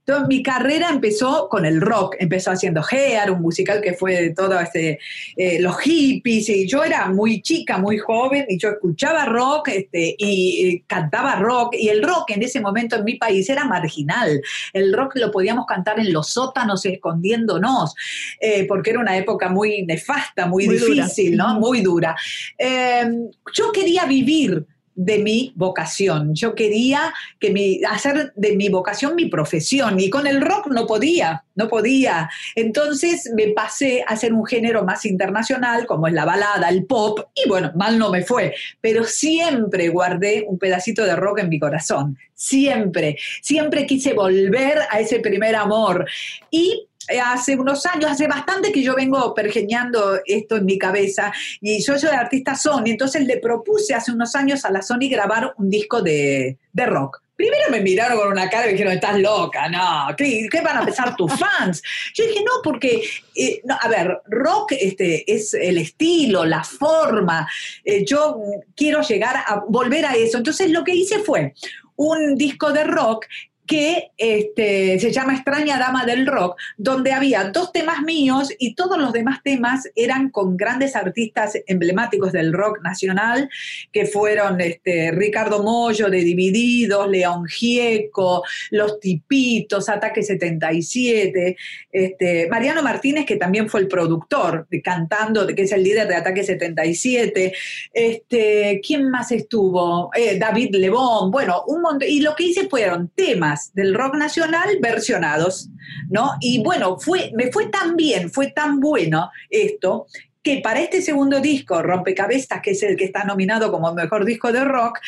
Entonces, 0.10 0.28
mi 0.28 0.42
carrera 0.42 0.90
empezó 0.90 1.48
con 1.50 1.66
el 1.66 1.80
rock, 1.80 2.16
empezó 2.18 2.50
haciendo 2.50 2.82
Hair, 2.82 3.30
un 3.30 3.44
musical 3.44 3.80
que 3.80 3.94
fue 3.94 4.20
de 4.20 4.30
todo 4.32 4.60
este, 4.60 4.98
eh, 5.38 5.62
los 5.62 5.78
hippies, 5.82 6.50
y 6.50 6.68
yo 6.68 6.84
era 6.84 7.10
muy 7.10 7.44
chica, 7.44 7.78
muy 7.78 8.00
joven, 8.00 8.48
y 8.50 8.58
yo 8.58 8.70
escuchaba 8.70 9.26
rock 9.26 9.68
este, 9.68 10.16
y 10.18 10.68
eh, 10.68 10.84
cantaba 10.88 11.36
rock, 11.36 11.76
y 11.78 11.90
el 11.90 12.02
rock 12.02 12.32
en 12.32 12.42
ese 12.42 12.60
momento 12.60 12.96
en 12.96 13.04
mi 13.04 13.18
país 13.18 13.48
era 13.52 13.66
marginal. 13.66 14.42
El 14.74 14.94
rock 14.94 15.12
lo 15.18 15.30
podíamos 15.30 15.68
cantar 15.68 16.00
en 16.00 16.12
los 16.12 16.30
sótanos 16.30 16.84
escondiéndonos, 16.88 17.94
eh, 18.42 18.66
porque 18.68 18.90
era 18.90 19.02
una 19.02 19.16
época 19.16 19.50
muy 19.50 19.84
nefasta, 19.84 20.48
muy, 20.48 20.66
Muy 20.66 20.80
dura. 20.80 21.04
difícil, 21.04 21.38
¿no? 21.38 21.60
Muy 21.60 21.82
dura. 21.82 22.16
Eh, 22.58 23.12
yo 23.54 23.72
quería 23.72 24.06
vivir 24.06 24.66
de 25.00 25.20
mi 25.20 25.54
vocación. 25.56 26.36
Yo 26.36 26.56
quería 26.56 27.14
que 27.40 27.52
mi, 27.52 27.80
hacer 27.90 28.34
de 28.36 28.58
mi 28.58 28.68
vocación 28.68 29.16
mi 29.16 29.28
profesión 29.28 29.98
y 29.98 30.10
con 30.10 30.28
el 30.28 30.42
rock 30.42 30.68
no 30.68 30.86
podía, 30.86 31.46
no 31.56 31.70
podía. 31.70 32.30
Entonces 32.54 33.32
me 33.34 33.48
pasé 33.48 34.04
a 34.06 34.12
hacer 34.12 34.34
un 34.34 34.46
género 34.46 34.84
más 34.84 35.06
internacional 35.06 35.86
como 35.86 36.08
es 36.08 36.14
la 36.14 36.26
balada, 36.26 36.68
el 36.68 36.86
pop 36.86 37.30
y 37.34 37.48
bueno, 37.48 37.72
mal 37.76 37.98
no 37.98 38.12
me 38.12 38.24
fue, 38.24 38.54
pero 38.82 39.06
siempre 39.06 39.88
guardé 39.88 40.44
un 40.46 40.60
pedacito 40.60 41.06
de 41.06 41.16
rock 41.16 41.40
en 41.40 41.50
mi 41.50 41.60
corazón, 41.60 42.18
siempre, 42.34 43.18
siempre 43.42 43.86
quise 43.86 44.14
volver 44.14 44.80
a 44.92 45.00
ese 45.00 45.22
primer 45.22 45.56
amor 45.56 46.06
y 46.52 46.89
hace 47.18 47.56
unos 47.56 47.86
años, 47.86 48.12
hace 48.12 48.28
bastante 48.28 48.72
que 48.72 48.84
yo 48.84 48.96
vengo 48.96 49.34
pergeñando 49.34 50.20
esto 50.26 50.58
en 50.58 50.66
mi 50.66 50.78
cabeza 50.78 51.32
y 51.62 51.82
yo 51.82 51.98
soy 51.98 52.10
artista 52.10 52.56
Sony, 52.56 52.88
entonces 52.88 53.26
le 53.26 53.38
propuse 53.38 53.94
hace 53.94 54.12
unos 54.12 54.36
años 54.36 54.66
a 54.66 54.72
la 54.72 54.82
Sony 54.82 55.10
grabar 55.10 55.54
un 55.58 55.70
disco 55.70 56.02
de, 56.02 56.58
de 56.72 56.86
rock. 56.86 57.22
Primero 57.36 57.70
me 57.72 57.80
miraron 57.80 58.20
con 58.20 58.28
una 58.28 58.50
cara 58.50 58.64
y 58.64 58.68
me 58.68 58.72
dijeron, 58.74 58.92
estás 58.92 59.18
loca, 59.18 59.70
no, 59.70 60.14
¿qué, 60.18 60.50
qué 60.52 60.60
van 60.60 60.76
a 60.76 60.84
pensar 60.84 61.16
tus 61.16 61.32
fans? 61.40 61.82
Yo 62.14 62.28
dije, 62.28 62.44
no, 62.44 62.62
porque, 62.62 63.02
eh, 63.34 63.62
no, 63.64 63.78
a 63.80 63.88
ver, 63.88 64.20
rock 64.26 64.74
este, 64.74 65.24
es 65.32 65.54
el 65.54 65.78
estilo, 65.78 66.44
la 66.44 66.66
forma, 66.66 67.48
eh, 67.86 68.04
yo 68.06 68.42
quiero 68.76 69.02
llegar 69.04 69.38
a 69.38 69.64
volver 69.70 70.06
a 70.06 70.16
eso. 70.16 70.38
Entonces 70.38 70.70
lo 70.70 70.84
que 70.84 70.94
hice 70.94 71.20
fue 71.20 71.54
un 71.96 72.36
disco 72.36 72.74
de 72.74 72.84
rock 72.84 73.26
que 73.70 74.10
este, 74.18 75.00
se 75.00 75.12
llama 75.12 75.36
Extraña 75.36 75.78
Dama 75.78 76.04
del 76.04 76.26
Rock, 76.26 76.58
donde 76.76 77.14
había 77.14 77.52
dos 77.52 77.72
temas 77.72 78.02
míos 78.02 78.52
y 78.58 78.74
todos 78.74 78.98
los 78.98 79.14
demás 79.14 79.44
temas 79.44 79.88
eran 79.96 80.32
con 80.32 80.58
grandes 80.58 80.96
artistas 80.96 81.54
emblemáticos 81.68 82.32
del 82.32 82.52
rock 82.52 82.82
nacional, 82.82 83.48
que 83.92 84.08
fueron 84.08 84.60
este, 84.60 85.12
Ricardo 85.12 85.62
Mollo 85.62 86.10
de 86.10 86.22
Divididos, 86.22 87.08
León 87.12 87.46
Gieco, 87.46 88.44
Los 88.72 89.00
Tipitos, 89.00 89.88
Ataque 89.88 90.24
77, 90.24 91.56
este, 91.92 92.48
Mariano 92.50 92.82
Martínez, 92.82 93.28
que 93.28 93.36
también 93.36 93.70
fue 93.70 93.82
el 93.82 93.88
productor, 93.88 94.68
cantando, 94.84 95.46
que 95.46 95.62
es 95.62 95.72
el 95.72 95.84
líder 95.84 96.08
de 96.08 96.16
Ataque 96.16 96.44
77, 96.44 97.54
este, 97.94 98.82
¿quién 98.84 99.12
más 99.12 99.32
estuvo? 99.32 100.10
Eh, 100.16 100.40
David 100.40 100.74
Lebón, 100.74 101.30
bueno, 101.30 101.66
un 101.68 101.84
montón, 101.84 102.10
y 102.10 102.22
lo 102.22 102.34
que 102.34 102.46
hice 102.46 102.68
fueron 102.68 103.10
temas 103.10 103.59
del 103.74 103.94
rock 103.94 104.16
nacional 104.16 104.78
versionados, 104.82 105.70
¿no? 106.10 106.34
Y 106.40 106.64
bueno, 106.64 107.00
fue, 107.00 107.32
me 107.36 107.52
fue 107.52 107.68
tan 107.68 107.96
bien, 107.96 108.32
fue 108.32 108.52
tan 108.52 108.80
bueno 108.80 109.32
esto, 109.50 110.08
que 110.42 110.62
para 110.62 110.80
este 110.80 111.02
segundo 111.02 111.40
disco, 111.40 111.82
Rompecabezas, 111.82 112.62
que 112.62 112.72
es 112.72 112.84
el 112.84 112.96
que 112.96 113.06
está 113.06 113.24
nominado 113.24 113.72
como 113.72 113.94
mejor 113.94 114.26
disco 114.26 114.52
de 114.52 114.64
rock, 114.64 115.00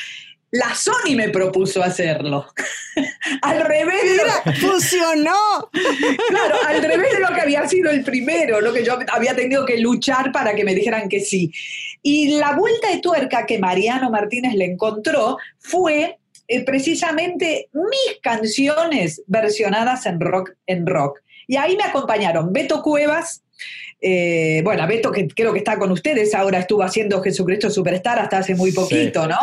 la 0.52 0.76
Sony 0.76 1.16
me 1.16 1.30
propuso 1.30 1.82
hacerlo. 1.82 2.46
al 3.42 3.62
revés 3.62 4.22
funcionó. 4.60 5.70
claro, 6.30 6.56
al 6.68 6.84
revés 6.84 7.14
de 7.14 7.20
lo 7.20 7.34
que 7.34 7.42
había 7.42 7.68
sido 7.68 7.90
el 7.90 8.04
primero, 8.04 8.60
lo 8.60 8.74
que 8.74 8.84
yo 8.84 9.00
había 9.14 9.34
tenido 9.34 9.66
que 9.66 9.80
luchar 9.80 10.34
para 10.34 10.54
que 10.54 10.66
me 10.66 10.76
dijeran 10.76 11.08
que 11.08 11.22
sí. 11.22 11.52
Y 12.04 12.38
la 12.38 12.54
vuelta 12.54 12.90
de 12.90 13.00
tuerca 13.00 13.46
que 13.46 13.60
Mariano 13.60 14.10
Martínez 14.10 14.54
le 14.56 14.66
encontró 14.66 15.38
fue 15.58 16.20
eh, 16.54 16.66
precisamente 16.66 17.70
mis 17.72 18.20
canciones 18.22 19.24
versionadas 19.26 20.06
en 20.06 20.20
rock, 20.20 20.52
en 20.68 20.86
rock. 20.86 21.22
Y 21.48 21.56
ahí 21.56 21.78
me 21.78 21.84
acompañaron 21.86 22.52
Beto 22.52 22.82
Cuevas, 22.82 23.42
eh, 24.02 24.60
bueno, 24.62 24.86
Beto, 24.86 25.14
que 25.14 25.30
creo 25.30 25.54
que 25.54 25.60
está 25.60 25.80
con 25.80 25.92
ustedes, 25.92 26.36
ahora 26.36 26.60
estuvo 26.60 26.84
haciendo 26.84 27.22
Jesucristo 27.22 27.70
Superstar 27.70 28.20
hasta 28.20 28.40
hace 28.40 28.56
muy 28.56 28.74
poquito, 28.74 29.28
¿no? 29.28 29.38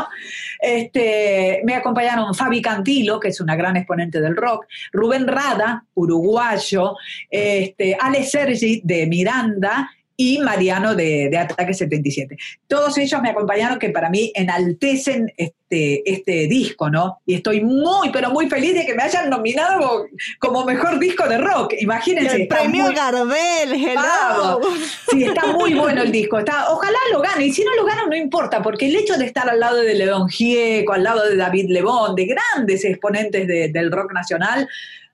Este, 0.61 1.63
me 1.65 1.77
acompañaron 1.77 2.35
Fabi 2.35 2.61
Cantilo, 2.61 3.19
que 3.19 3.29
es 3.29 3.41
una 3.41 3.57
gran 3.57 3.79
exponente 3.79 4.21
del 4.21 4.37
rock, 4.37 4.67
Rubén 4.93 5.27
Rada, 5.27 5.87
uruguayo, 5.95 6.95
este, 7.31 7.97
Ale 7.99 8.23
Sergi 8.23 8.83
de 8.85 9.07
Miranda 9.07 9.91
y 10.21 10.39
Mariano 10.41 10.97
de, 10.97 11.29
de, 11.31 11.39
Ataque 11.39 11.73
77. 11.73 12.37
Todos 12.67 12.99
ellos 12.99 13.23
me 13.23 13.31
acompañaron 13.31 13.79
que 13.79 13.91
para 13.91 14.11
mí 14.11 14.33
enaltecen 14.35 15.33
este, 15.37 16.11
este 16.11 16.49
disco, 16.49 16.91
¿no? 16.91 17.21
Y 17.25 17.35
estoy 17.35 17.61
muy, 17.61 18.11
pero 18.11 18.31
muy 18.31 18.51
feliz 18.51 18.75
de 18.75 18.85
que 18.85 18.95
me 18.95 19.05
hayan 19.05 19.31
nominado 19.31 20.07
como, 20.41 20.65
mejor 20.65 20.99
disco 20.99 21.29
de 21.29 21.39
rock. 21.39 21.75
Imagínense. 21.79 22.35
El 22.35 22.49
premio 22.49 22.87
muy... 22.87 22.95
Gardel, 22.97 23.73
hello. 23.75 24.61
Sí, 25.09 25.23
está 25.23 25.53
muy 25.53 25.75
bueno 25.75 26.03
el 26.03 26.11
disco. 26.11 26.41
Está, 26.41 26.73
ojalá 26.73 26.99
lo 27.13 27.21
gane. 27.21 27.47
Y 27.47 27.53
si 27.53 27.63
no 27.63 27.73
lo 27.77 27.85
gano, 27.85 28.09
no 28.09 28.17
importa, 28.17 28.61
porque 28.61 28.89
el 28.89 28.97
hecho 28.97 29.17
de 29.17 29.25
estar 29.25 29.49
al 29.49 29.61
lado 29.61 29.77
de 29.77 29.95
León 29.95 30.29
Gieco, 30.29 30.95
al 30.95 31.05
lado 31.05 31.29
de 31.29 31.37
David 31.37 31.67
Lebón, 31.69 32.17
de 32.17 32.27
grandes 32.27 32.85
exponentes 32.85 33.47
de, 33.47 33.69
del 33.69 33.93
rock 33.93 34.13
nacional, 34.13 34.69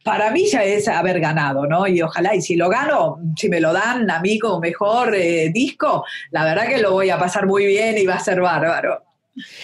para 0.04 0.30
mí 0.30 0.46
ya 0.46 0.62
es 0.62 0.86
haber 0.86 1.18
ganado, 1.18 1.66
¿no? 1.66 1.88
Y 1.88 2.00
ojalá, 2.02 2.34
y 2.34 2.42
si 2.42 2.56
lo 2.56 2.68
gano, 2.68 3.18
si 3.36 3.48
me 3.48 3.58
lo 3.58 3.72
dan 3.72 4.08
a 4.10 4.20
mí 4.20 4.38
como 4.38 4.60
mejor 4.60 5.14
eh, 5.16 5.50
disco, 5.52 6.04
la 6.30 6.44
verdad 6.44 6.68
que 6.68 6.78
lo 6.78 6.92
voy 6.92 7.08
a 7.10 7.18
pasar 7.18 7.46
muy 7.46 7.66
bien 7.66 7.96
y 7.96 8.04
va 8.04 8.16
a 8.16 8.20
ser 8.20 8.40
bárbaro. 8.40 9.02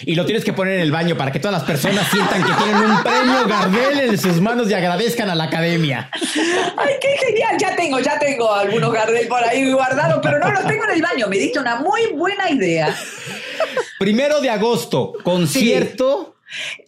Y 0.01 0.15
lo 0.15 0.25
tienes 0.25 0.43
que 0.43 0.51
poner 0.51 0.73
en 0.75 0.81
el 0.81 0.91
baño 0.91 1.15
para 1.15 1.31
que 1.31 1.39
todas 1.39 1.53
las 1.53 1.63
personas 1.63 2.05
sientan 2.09 2.43
que 2.43 2.51
tienen 2.63 2.91
un 2.91 3.03
premio 3.03 3.47
Gardel 3.47 3.99
en 4.09 4.17
sus 4.17 4.41
manos 4.41 4.69
y 4.69 4.73
agradezcan 4.73 5.29
a 5.29 5.35
la 5.35 5.45
academia. 5.45 6.09
¡Ay, 6.75 6.95
qué 6.99 7.15
genial! 7.25 7.55
Ya 7.57 7.75
tengo, 7.75 7.99
ya 7.99 8.19
tengo 8.19 8.51
algunos 8.51 8.91
Gardel 8.91 9.27
por 9.27 9.41
ahí 9.43 9.71
guardados, 9.71 10.19
pero 10.21 10.39
no 10.39 10.51
los 10.51 10.67
tengo 10.67 10.83
en 10.85 10.91
el 10.91 11.01
baño. 11.01 11.27
Me 11.29 11.37
diste 11.37 11.59
una 11.59 11.77
muy 11.77 12.07
buena 12.13 12.49
idea. 12.49 12.93
Primero 13.97 14.41
de 14.41 14.49
agosto, 14.49 15.13
concierto. 15.23 16.25
Sí. 16.25 16.30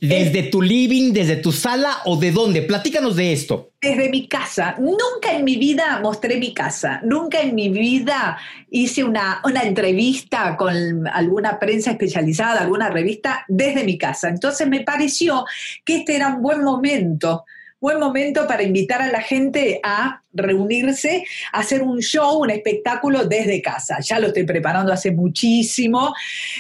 ¿Desde 0.02 0.44
tu 0.44 0.62
living, 0.62 1.14
desde 1.14 1.38
tu 1.38 1.52
sala 1.52 2.00
o 2.06 2.18
de 2.18 2.32
dónde? 2.32 2.62
Platícanos 2.62 3.16
de 3.16 3.32
esto. 3.34 3.72
Desde 3.82 4.10
mi 4.10 4.28
casa. 4.28 4.76
Nunca 4.80 5.32
en 5.32 5.44
mi 5.44 5.58
vida 5.58 6.00
mostré 6.02 6.38
mi 6.38 6.54
casa. 6.54 7.02
Nunca 7.04 7.42
en 7.42 7.56
mi 7.56 7.70
vida 7.70 8.38
hice 8.70 9.04
una, 9.04 9.42
una 9.46 9.62
entrevista 9.62 10.56
con 10.58 11.08
alguna 11.08 11.60
prensa 11.60 11.92
especializada, 11.92 12.62
alguna 12.62 12.90
revista, 12.90 13.46
desde 13.48 13.84
mi 13.84 13.98
casa. 13.98 14.30
Entonces 14.30 14.68
me 14.68 14.82
pareció 14.82 15.46
que 15.86 15.98
este 15.98 16.16
era 16.16 16.36
un 16.36 16.42
buen 16.42 16.64
momento 16.64 17.46
buen 17.84 18.00
momento 18.00 18.48
para 18.48 18.64
invitar 18.64 19.02
a 19.02 19.12
la 19.12 19.22
gente 19.22 19.82
a 19.84 20.22
reunirse, 20.32 21.26
a 21.52 21.60
hacer 21.60 21.82
un 21.82 22.00
show, 22.00 22.42
un 22.42 22.50
espectáculo 22.50 23.26
desde 23.26 23.62
casa. 23.62 23.98
Ya 24.00 24.20
lo 24.20 24.28
estoy 24.28 24.46
preparando 24.46 24.94
hace 24.94 25.12
muchísimo. 25.12 26.14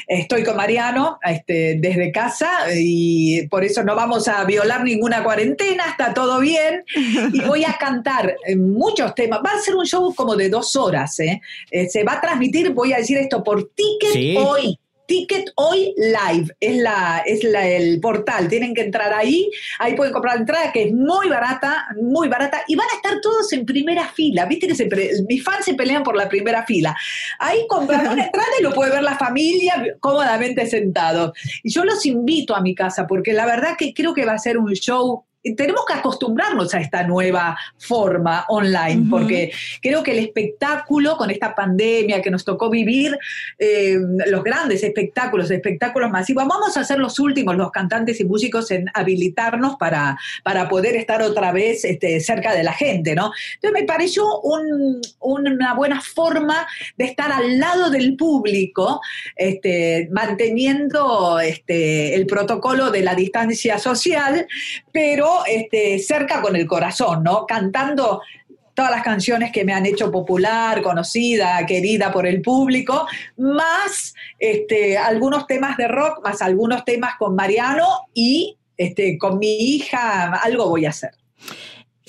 Estoy 0.06 0.44
con 0.44 0.58
Mariano 0.58 1.20
este, 1.24 1.78
desde 1.80 2.12
casa 2.12 2.50
y 2.76 3.48
por 3.48 3.64
eso 3.64 3.84
no 3.84 3.96
vamos 3.96 4.28
a 4.28 4.44
violar 4.44 4.84
ninguna 4.84 5.24
cuarentena, 5.24 5.86
está 5.92 6.14
todo 6.14 6.42
bien. 6.42 6.84
Y 7.32 7.40
voy 7.40 7.64
a 7.64 7.78
cantar 7.80 8.36
muchos 8.58 9.16
temas. 9.16 9.40
Va 9.46 9.52
a 9.52 9.62
ser 9.62 9.76
un 9.76 9.86
show 9.86 10.14
como 10.14 10.36
de 10.36 10.50
dos 10.50 10.76
horas. 10.76 11.18
¿eh? 11.22 11.42
Eh, 11.72 11.88
se 11.88 12.04
va 12.04 12.16
a 12.16 12.22
transmitir, 12.22 12.72
voy 12.72 12.92
a 12.92 12.98
decir 12.98 13.18
esto, 13.18 13.42
por 13.42 13.70
ticket 13.70 14.12
sí. 14.12 14.36
hoy. 14.38 14.78
Ticket 15.14 15.52
Hoy 15.58 15.94
Live 15.96 16.56
es, 16.60 16.78
la, 16.78 17.22
es 17.24 17.44
la, 17.44 17.68
el 17.68 18.00
portal. 18.00 18.48
Tienen 18.48 18.74
que 18.74 18.82
entrar 18.82 19.14
ahí. 19.14 19.48
Ahí 19.78 19.94
pueden 19.94 20.12
comprar 20.12 20.34
la 20.34 20.40
entrada, 20.42 20.72
que 20.72 20.86
es 20.86 20.92
muy 20.92 21.30
barata, 21.30 21.86
muy 22.02 22.28
barata. 22.28 22.64
Y 22.68 22.76
van 22.76 22.88
a 22.92 22.96
estar 22.96 23.22
todos 23.22 23.54
en 23.54 23.64
primera 23.64 24.08
fila. 24.08 24.48
Viste 24.48 24.68
que 24.68 24.74
se, 24.74 24.90
mis 25.30 25.44
fans 25.44 25.66
se 25.66 25.76
pelean 25.76 26.02
por 26.02 26.16
la 26.16 26.28
primera 26.28 26.66
fila. 26.66 26.98
Ahí 27.38 27.68
compran 27.70 28.08
una 28.08 28.24
entrada 28.26 28.48
y 28.60 28.64
lo 28.64 28.74
puede 28.74 28.90
ver 28.90 29.04
la 29.04 29.16
familia 29.16 29.86
cómodamente 30.00 30.66
sentado. 30.66 31.32
Y 31.62 31.70
yo 31.70 31.86
los 31.86 32.04
invito 32.08 32.56
a 32.56 32.62
mi 32.62 32.74
casa 32.74 33.06
porque 33.06 33.34
la 33.34 33.46
verdad 33.46 33.76
que 33.78 33.94
creo 33.94 34.16
que 34.16 34.26
va 34.26 34.34
a 34.34 34.40
ser 34.40 34.58
un 34.58 34.74
show 34.74 35.26
tenemos 35.56 35.86
que 35.86 35.94
acostumbrarnos 35.94 36.74
a 36.74 36.80
esta 36.80 37.04
nueva 37.04 37.58
forma 37.78 38.46
online, 38.48 39.02
uh 39.02 39.06
-huh. 39.06 39.10
porque 39.10 39.52
creo 39.82 40.02
que 40.02 40.12
el 40.12 40.20
espectáculo 40.20 41.18
con 41.18 41.30
esta 41.30 41.54
pandemia 41.54 42.22
que 42.22 42.32
nos 42.32 42.46
tocó 42.46 42.70
vivir, 42.70 43.18
eh, 43.60 43.98
los 44.28 44.44
grandes 44.44 44.84
espectáculos, 44.84 45.52
espectáculos 45.52 46.10
masivos, 46.10 46.48
vamos 46.48 46.78
a 46.78 46.84
ser 46.84 47.00
los 47.00 47.20
últimos, 47.20 47.56
los 47.58 47.72
cantantes 47.72 48.20
y 48.20 48.26
músicos, 48.26 48.72
en 48.72 48.90
habilitarnos 48.94 49.76
para, 49.76 50.18
para 50.44 50.70
poder 50.70 50.96
estar 50.96 51.22
otra 51.22 51.52
vez 51.52 51.84
este, 51.84 52.20
cerca 52.22 52.54
de 52.56 52.64
la 52.64 52.74
gente, 52.74 53.14
¿no? 53.14 53.32
Entonces 53.56 53.82
me 53.82 53.86
pareció 53.86 54.40
un, 54.42 55.02
una 55.20 55.74
buena 55.74 56.02
forma 56.02 56.66
de 56.98 57.06
estar 57.06 57.32
al 57.32 57.60
lado 57.60 57.90
del 57.90 58.16
público, 58.16 59.02
este, 59.36 60.08
manteniendo 60.12 61.40
este, 61.40 62.16
el 62.16 62.26
protocolo 62.26 62.92
de 62.92 63.02
la 63.02 63.16
distancia 63.16 63.78
social, 63.78 64.48
pero 64.92 65.33
este, 65.46 66.00
cerca 66.00 66.42
con 66.42 66.56
el 66.56 66.68
corazón, 66.68 67.24
¿no? 67.24 67.46
Cantando 67.46 68.22
todas 68.74 68.92
las 68.92 69.04
canciones 69.04 69.52
que 69.52 69.64
me 69.64 69.74
han 69.74 69.86
hecho 69.86 70.12
popular, 70.12 70.82
conocida, 70.82 71.66
querida 71.66 72.12
por 72.12 72.26
el 72.26 72.42
público, 72.42 73.08
más 73.38 74.14
este, 74.40 74.98
algunos 74.98 75.46
temas 75.48 75.78
de 75.78 75.88
rock, 75.88 76.24
más 76.24 76.42
algunos 76.42 76.84
temas 76.84 77.16
con 77.18 77.36
Mariano 77.36 77.88
y 78.14 78.58
este, 78.78 79.18
con 79.18 79.38
mi 79.38 79.76
hija, 79.76 80.34
algo 80.34 80.70
voy 80.70 80.86
a 80.86 80.90
hacer. 80.90 81.12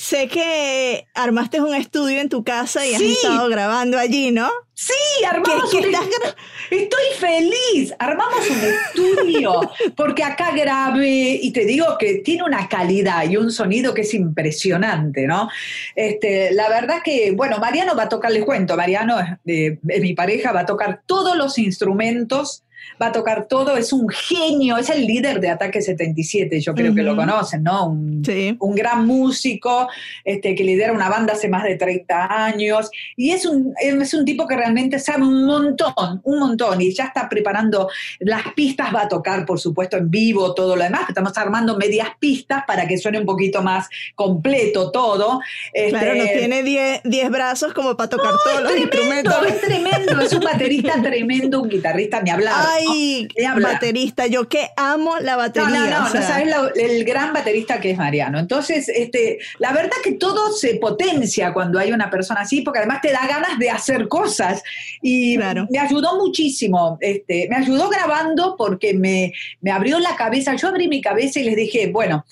Sé 0.05 0.29
que 0.29 1.07
armaste 1.15 1.63
un 1.63 1.75
estudio 1.75 2.21
en 2.21 2.29
tu 2.29 2.45
casa 2.45 2.85
y 2.85 2.91
sí. 2.91 2.95
has 2.95 3.01
estado 3.01 3.49
grabando 3.49 3.97
allí, 3.97 4.33
¿no? 4.33 4.51
Sí, 4.75 4.93
armamos 5.27 5.71
¿Qué, 5.71 5.79
qué 5.81 5.89
un 5.89 5.95
estás... 5.95 6.37
Estoy 6.71 7.05
feliz. 7.19 7.95
Armamos 7.99 8.51
un 8.51 8.59
estudio 8.59 9.61
porque 9.97 10.23
acá 10.23 10.51
grabé 10.55 11.39
y 11.41 11.53
te 11.53 11.65
digo 11.65 11.97
que 11.99 12.17
tiene 12.17 12.43
una 12.43 12.69
calidad 12.69 13.25
y 13.31 13.39
un 13.39 13.51
sonido 13.51 13.95
que 13.95 14.03
es 14.03 14.13
impresionante, 14.13 15.27
¿no? 15.27 15.49
Este, 15.97 16.53
la 16.53 16.69
verdad 16.69 16.99
que, 17.03 17.31
bueno, 17.31 17.57
Mariano 17.59 17.97
va 17.97 18.03
a 18.03 18.09
tocar, 18.11 18.31
les 18.31 18.45
cuento, 18.45 18.77
Mariano 18.77 19.17
eh, 19.47 19.79
mi 19.85 20.13
pareja, 20.13 20.53
va 20.53 20.61
a 20.61 20.67
tocar 20.67 21.01
todos 21.07 21.35
los 21.35 21.57
instrumentos 21.57 22.64
va 23.01 23.07
a 23.07 23.13
tocar 23.13 23.47
todo, 23.49 23.77
es 23.77 23.93
un 23.93 24.09
genio, 24.09 24.77
es 24.77 24.91
el 24.91 25.07
líder 25.07 25.41
de 25.41 25.51
Ataque 25.51 25.83
77, 25.83 26.61
yo 26.61 26.75
creo 26.75 26.91
uh 26.91 26.93
-huh. 26.93 26.97
que 26.97 27.03
lo 27.03 27.17
conocen, 27.17 27.63
¿no? 27.63 27.89
Un, 27.89 28.25
sí. 28.25 28.57
un 28.61 28.75
gran 28.75 29.07
músico 29.07 29.89
este, 30.25 30.55
que 30.55 30.65
lidera 30.65 30.93
una 30.93 31.09
banda 31.09 31.35
hace 31.35 31.49
más 31.49 31.65
de 31.65 31.77
30 31.77 32.47
años 32.47 32.91
y 33.17 33.31
es 33.31 33.47
un, 33.47 33.75
es 33.81 34.15
un 34.15 34.25
tipo 34.25 34.47
que 34.47 34.57
realmente 34.57 34.99
sabe 34.99 35.23
un 35.23 35.45
montón, 35.45 36.21
un 36.23 36.39
montón 36.39 36.81
y 36.81 36.93
ya 36.95 37.05
está 37.05 37.29
preparando 37.29 37.89
las 38.21 38.43
pistas, 38.55 38.95
va 38.95 39.03
a 39.03 39.09
tocar 39.09 39.45
por 39.45 39.59
supuesto 39.59 39.97
en 39.97 40.11
vivo, 40.11 40.55
todo 40.55 40.77
lo 40.77 40.83
demás, 40.83 41.03
estamos 41.09 41.37
armando 41.37 41.77
medias 41.77 42.09
pistas 42.19 42.65
para 42.67 42.87
que 42.87 42.99
suene 42.99 43.19
un 43.19 43.27
poquito 43.27 43.63
más 43.63 43.89
completo 44.15 44.91
todo. 44.91 45.41
Este, 45.73 45.91
claro, 45.91 46.15
no 46.15 46.25
tiene 46.25 46.63
10 46.63 47.31
brazos 47.31 47.73
como 47.73 47.97
para 47.97 48.09
tocar 48.09 48.33
no, 48.33 48.39
todos 48.45 48.63
los 48.63 48.73
tremendo, 48.73 49.01
instrumentos. 49.01 49.47
Es 49.49 49.61
tremendo, 49.61 50.21
es 50.21 50.33
un 50.33 50.41
baterista 50.41 50.95
tremendo, 51.03 51.63
un 51.63 51.69
guitarrista, 51.69 52.21
ni 52.21 52.31
hablar. 52.31 52.55
Ay, 52.79 53.29
baterista, 53.63 54.27
yo 54.27 54.49
que 54.49 54.69
amo 54.77 55.19
la 55.21 55.33
No, 55.33 55.39
batería. 55.39 55.69
no, 55.69 55.87
no, 56.01 56.07
o 56.07 56.09
sea, 56.09 56.21
no 56.21 56.27
sabes 56.27 56.55
el 56.77 57.05
gran 57.05 57.33
baterista 57.33 57.81
que 57.81 57.91
es 57.93 57.99
Mariano. 57.99 58.39
Entonces, 58.39 58.89
este, 58.89 59.39
la 59.59 59.73
verdad 59.73 59.97
que 60.03 60.13
todo 60.13 60.53
se 60.53 60.77
potencia 60.77 61.53
cuando 61.53 61.79
hay 61.79 61.93
una 61.93 62.11
persona 62.11 62.41
así, 62.43 62.63
porque 62.63 62.79
además 62.81 63.01
te 63.03 63.13
da 63.13 63.27
ganas 63.27 63.59
de 63.59 63.71
hacer 63.71 64.09
cosas. 64.09 64.63
Y 65.03 65.37
Claro. 65.37 65.67
me 65.71 65.79
ayudó 65.79 66.17
muchísimo. 66.19 66.99
Este, 67.01 67.47
me 67.49 67.57
ayudó 67.57 67.89
grabando 67.89 68.55
porque 68.57 68.95
me, 68.95 69.33
me 69.61 69.71
abrió 69.71 69.99
la 69.99 70.17
cabeza. 70.17 70.55
Yo 70.55 70.69
abrí 70.69 70.89
mi 70.89 71.01
cabeza 71.01 71.41
y 71.41 71.45
les 71.45 71.57
dije, 71.57 71.89
bueno, 71.93 72.25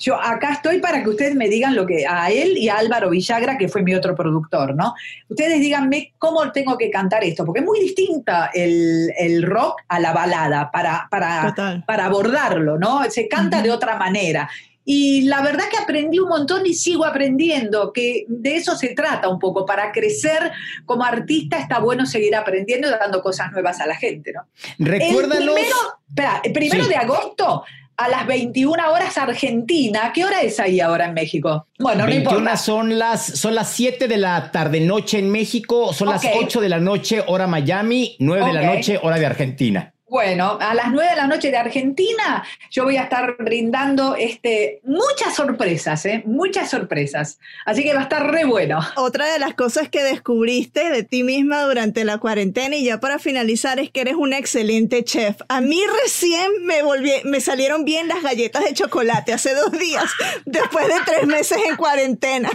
yo 0.00 0.20
acá 0.20 0.54
estoy 0.54 0.80
para 0.80 1.02
que 1.02 1.10
ustedes 1.10 1.34
me 1.36 1.48
digan 1.48 1.76
lo 1.76 1.86
que 1.86 2.06
a 2.06 2.30
él 2.30 2.56
y 2.56 2.68
a 2.68 2.78
Álvaro 2.78 3.10
Villagra, 3.10 3.58
que 3.58 3.68
fue 3.68 3.82
mi 3.82 3.94
otro 3.94 4.14
productor, 4.16 4.74
¿no? 4.74 4.94
Ustedes 5.28 5.60
díganme 5.60 6.14
cómo 6.18 6.50
tengo 6.50 6.76
que 6.78 6.90
cantar 6.90 7.22
esto, 7.22 7.44
porque 7.44 7.60
es 7.60 7.66
muy 7.66 7.78
distinta 7.80 8.50
el, 8.54 9.12
el 9.18 9.42
rock 9.42 9.82
a 9.88 10.00
la 10.00 10.12
balada 10.12 10.70
para, 10.70 11.06
para, 11.10 11.54
para 11.86 12.06
abordarlo, 12.06 12.78
¿no? 12.78 13.02
Se 13.10 13.28
canta 13.28 13.62
de 13.62 13.70
otra 13.70 13.96
manera. 13.96 14.50
Y 14.82 15.22
la 15.22 15.42
verdad 15.42 15.64
que 15.70 15.76
aprendí 15.76 16.18
un 16.18 16.30
montón 16.30 16.66
y 16.66 16.74
sigo 16.74 17.04
aprendiendo, 17.04 17.92
que 17.92 18.24
de 18.26 18.56
eso 18.56 18.74
se 18.74 18.88
trata 18.94 19.28
un 19.28 19.38
poco. 19.38 19.66
Para 19.66 19.92
crecer 19.92 20.50
como 20.86 21.04
artista 21.04 21.58
está 21.58 21.78
bueno 21.78 22.06
seguir 22.06 22.34
aprendiendo 22.34 22.88
y 22.88 22.90
dando 22.90 23.22
cosas 23.22 23.52
nuevas 23.52 23.78
a 23.80 23.86
la 23.86 23.94
gente, 23.94 24.32
¿no? 24.32 24.48
Recuérdanos. 24.78 25.38
El 25.38 25.54
primero, 25.54 25.76
espera, 26.08 26.40
el 26.42 26.52
primero 26.52 26.84
Sí. 26.84 26.88
de 26.88 26.96
agosto 26.96 27.64
a 28.00 28.08
las 28.08 28.26
21 28.26 28.92
horas 28.92 29.18
Argentina. 29.18 30.10
¿Qué 30.14 30.24
hora 30.24 30.40
es 30.40 30.58
ahí 30.58 30.80
ahora 30.80 31.04
en 31.04 31.14
México? 31.14 31.66
Bueno, 31.78 32.04
no 32.04 32.06
21 32.06 32.38
importa. 32.38 32.56
son 32.56 32.98
las, 32.98 33.22
son 33.24 33.54
las 33.54 33.68
7 33.70 34.08
de 34.08 34.16
la 34.16 34.50
tarde 34.50 34.80
noche 34.80 35.18
en 35.18 35.30
México, 35.30 35.92
son 35.92 36.08
las 36.08 36.24
Ok. 36.24 36.30
8 36.44 36.60
de 36.62 36.68
la 36.70 36.80
noche 36.80 37.22
hora 37.26 37.46
Miami, 37.46 38.16
9 38.18 38.46
de 38.46 38.52
la 38.54 38.62
noche 38.74 38.98
hora 39.02 39.18
de 39.18 39.26
Argentina. 39.26 39.92
Bueno, 40.10 40.58
a 40.60 40.74
las 40.74 40.90
9 40.90 41.08
de 41.10 41.16
la 41.16 41.28
noche 41.28 41.52
de 41.52 41.56
Argentina 41.56 42.42
yo 42.68 42.82
voy 42.82 42.96
a 42.96 43.04
estar 43.04 43.36
brindando 43.38 44.16
este, 44.16 44.80
muchas 44.82 45.36
sorpresas, 45.36 46.04
¿eh? 46.04 46.24
Muchas 46.26 46.68
sorpresas. 46.68 47.38
Así 47.64 47.84
que 47.84 47.94
va 47.94 48.00
a 48.00 48.02
estar 48.02 48.28
re 48.28 48.44
bueno. 48.44 48.80
Otra 48.96 49.32
de 49.32 49.38
las 49.38 49.54
cosas 49.54 49.88
que 49.88 50.02
descubriste 50.02 50.90
de 50.90 51.04
ti 51.04 51.22
misma 51.22 51.62
durante 51.62 52.04
la 52.04 52.18
cuarentena 52.18 52.74
y 52.74 52.84
ya 52.84 52.98
para 52.98 53.20
finalizar 53.20 53.78
es 53.78 53.92
que 53.92 54.00
eres 54.00 54.16
una 54.16 54.36
excelente 54.36 55.04
chef. 55.04 55.42
A 55.48 55.60
mí 55.60 55.80
recién 56.02 56.50
me 56.64 56.82
volví, 56.82 57.12
me 57.22 57.40
salieron 57.40 57.84
bien 57.84 58.08
las 58.08 58.20
galletas 58.20 58.64
de 58.64 58.74
chocolate 58.74 59.32
hace 59.32 59.54
dos 59.54 59.70
días, 59.70 60.10
después 60.44 60.88
de 60.88 60.94
tres 61.06 61.26
meses 61.28 61.58
en 61.68 61.76
cuarentena. 61.76 62.50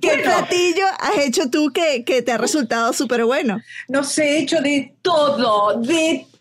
¿Qué 0.00 0.08
Bueno. 0.08 0.22
platillo 0.22 0.86
has 0.98 1.18
hecho 1.18 1.50
tú 1.50 1.70
que, 1.70 2.02
que 2.04 2.22
te 2.22 2.32
ha 2.32 2.38
resultado 2.38 2.94
súper 2.94 3.26
bueno? 3.26 3.60
No 3.88 4.02
sé, 4.04 4.36
he 4.36 4.38
hecho 4.38 4.62
de 4.62 4.94
todo, 5.02 5.78
de 5.78 6.24
todo. 6.24 6.31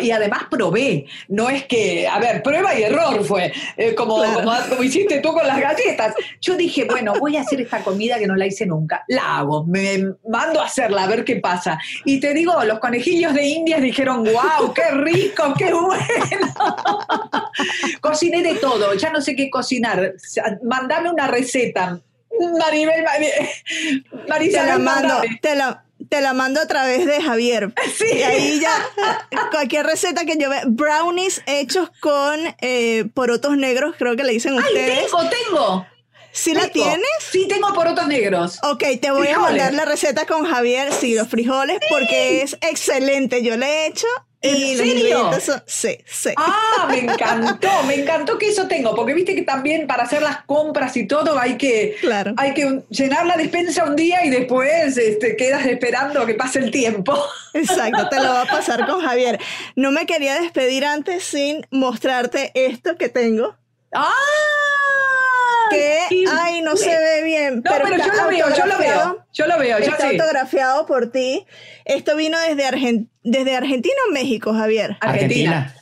Y 0.00 0.10
además 0.10 0.42
probé. 0.50 1.06
No 1.28 1.48
es 1.48 1.64
que, 1.64 2.06
a 2.08 2.18
ver, 2.18 2.42
prueba 2.42 2.76
y 2.78 2.82
error 2.82 3.24
fue, 3.24 3.52
eh, 3.76 3.94
como, 3.94 4.16
Claro. 4.18 4.40
como, 4.42 4.52
como 4.68 4.82
hiciste 4.82 5.20
tú 5.20 5.32
con 5.32 5.46
las 5.46 5.60
galletas. 5.60 6.14
Yo 6.40 6.56
dije, 6.56 6.84
bueno, 6.84 7.14
voy 7.20 7.36
a 7.36 7.42
hacer 7.42 7.60
esta 7.60 7.82
comida 7.82 8.18
que 8.18 8.26
no 8.26 8.34
la 8.36 8.46
hice 8.46 8.66
nunca. 8.66 9.04
La 9.08 9.38
hago, 9.38 9.64
me 9.64 10.04
mando 10.28 10.60
a 10.60 10.66
hacerla, 10.66 11.04
a 11.04 11.06
ver 11.06 11.24
qué 11.24 11.36
pasa. 11.36 11.78
Y 12.04 12.18
te 12.20 12.34
digo, 12.34 12.62
los 12.64 12.78
conejillos 12.80 13.32
de 13.34 13.46
Indias 13.46 13.80
dijeron, 13.80 14.24
wow, 14.24 14.72
qué 14.74 14.90
rico, 14.90 15.54
qué 15.56 15.72
bueno. 15.72 15.94
Cociné 18.00 18.42
de 18.42 18.54
todo, 18.56 18.94
ya 18.94 19.10
no 19.10 19.20
sé 19.20 19.36
qué 19.36 19.50
cocinar. 19.50 20.14
Mandame 20.62 21.10
una 21.10 21.26
receta. 21.28 22.00
Maribel, 22.58 23.04
Mari- 23.04 24.02
Te 24.10 24.28
Marisabel, 24.28 24.68
la 24.68 24.78
mando, 24.78 25.14
te 25.40 25.54
la, 25.54 25.83
te 26.08 26.20
la 26.20 26.32
mando 26.32 26.60
a 26.60 26.66
través 26.66 27.06
de 27.06 27.20
Javier. 27.22 27.72
Sí. 27.96 28.06
Y 28.12 28.22
ahí 28.22 28.60
ya, 28.60 28.74
cualquier 29.50 29.86
receta 29.86 30.24
que 30.24 30.36
yo 30.36 30.50
vea, 30.50 30.62
brownies 30.66 31.42
hechos 31.46 31.90
con 32.00 32.40
eh, 32.60 33.04
porotos 33.14 33.56
negros, 33.56 33.94
creo 33.96 34.16
que 34.16 34.24
le 34.24 34.32
dicen 34.32 34.54
¡Ay, 34.54 34.64
ustedes. 34.64 35.04
tengo, 35.04 35.22
tengo! 35.28 35.86
¿Sí 36.32 36.52
la 36.52 36.68
tienes? 36.68 37.06
Sí, 37.30 37.46
tengo 37.46 37.72
porotos 37.72 38.08
negros. 38.08 38.58
Ok, 38.64 38.82
te 39.00 39.12
voy 39.12 39.28
a 39.28 39.38
mandar 39.38 39.72
la 39.72 39.84
receta 39.84 40.26
con 40.26 40.44
Javier, 40.44 40.92
sí, 40.92 41.14
los 41.14 41.28
frijoles, 41.28 41.78
porque 41.88 42.42
es 42.42 42.54
excelente. 42.60 43.44
Yo 43.44 43.56
le 43.56 43.66
he 43.66 43.86
hecho 43.86 44.08
¿En 44.44 44.60
los 44.78 44.86
serio? 44.86 45.40
son. 45.40 45.62
Sí, 45.66 45.98
sí. 46.06 46.30
Ah, 46.36 46.86
me 46.88 46.98
encantó, 47.12 47.68
me 47.86 47.94
encantó 47.94 48.38
que 48.38 48.48
eso 48.48 48.66
tengo, 48.68 48.94
porque 48.94 49.14
viste 49.14 49.34
que 49.34 49.42
también 49.42 49.86
para 49.86 50.04
hacer 50.04 50.22
las 50.22 50.44
compras 50.44 50.96
y 50.96 51.06
todo 51.06 51.38
hay 51.38 51.56
que, 51.56 51.96
Claro. 52.00 52.34
hay 52.36 52.54
que 52.54 52.82
llenar 52.90 53.26
la 53.26 53.36
despensa 53.36 53.84
un 53.84 53.96
día 53.96 54.24
y 54.24 54.30
después 54.30 54.96
este, 54.96 55.36
quedas 55.36 55.64
esperando 55.66 56.26
que 56.26 56.34
pase 56.34 56.58
el 56.58 56.70
tiempo. 56.70 57.18
Exacto, 57.54 58.08
te 58.08 58.16
lo 58.16 58.28
va 58.28 58.42
a 58.42 58.46
pasar 58.46 58.86
con 58.86 59.00
Javier. 59.04 59.38
No 59.76 59.90
me 59.90 60.06
quería 60.06 60.40
despedir 60.40 60.84
antes 60.84 61.24
sin 61.24 61.66
mostrarte 61.70 62.50
esto 62.54 62.96
que 62.96 63.08
tengo. 63.08 63.56
¡Ah! 63.92 64.10
Que, 65.70 65.98
Sí. 66.08 66.24
ay, 66.30 66.62
no 66.62 66.76
se 66.76 66.88
ve 66.98 67.22
bien. 67.24 67.56
No, 67.64 67.70
pero, 67.72 67.88
yo 67.96 68.12
lo 68.12 68.28
veo, 68.28 68.54
yo 68.54 68.66
lo 68.66 68.78
veo, 68.78 69.26
yo 69.32 69.46
lo 69.46 69.58
veo, 69.58 69.78
yo 69.78 69.84
Está 69.84 70.10
sí. 70.10 70.16
autografiado 70.18 70.86
por 70.86 71.10
ti. 71.10 71.46
Esto 71.84 72.16
vino 72.16 72.38
desde, 72.40 72.64
Argen- 72.66 73.08
desde 73.22 73.56
Argentina 73.56 73.94
o 74.08 74.12
México, 74.12 74.52
Javier. 74.54 74.96
Argentina. 75.00 75.74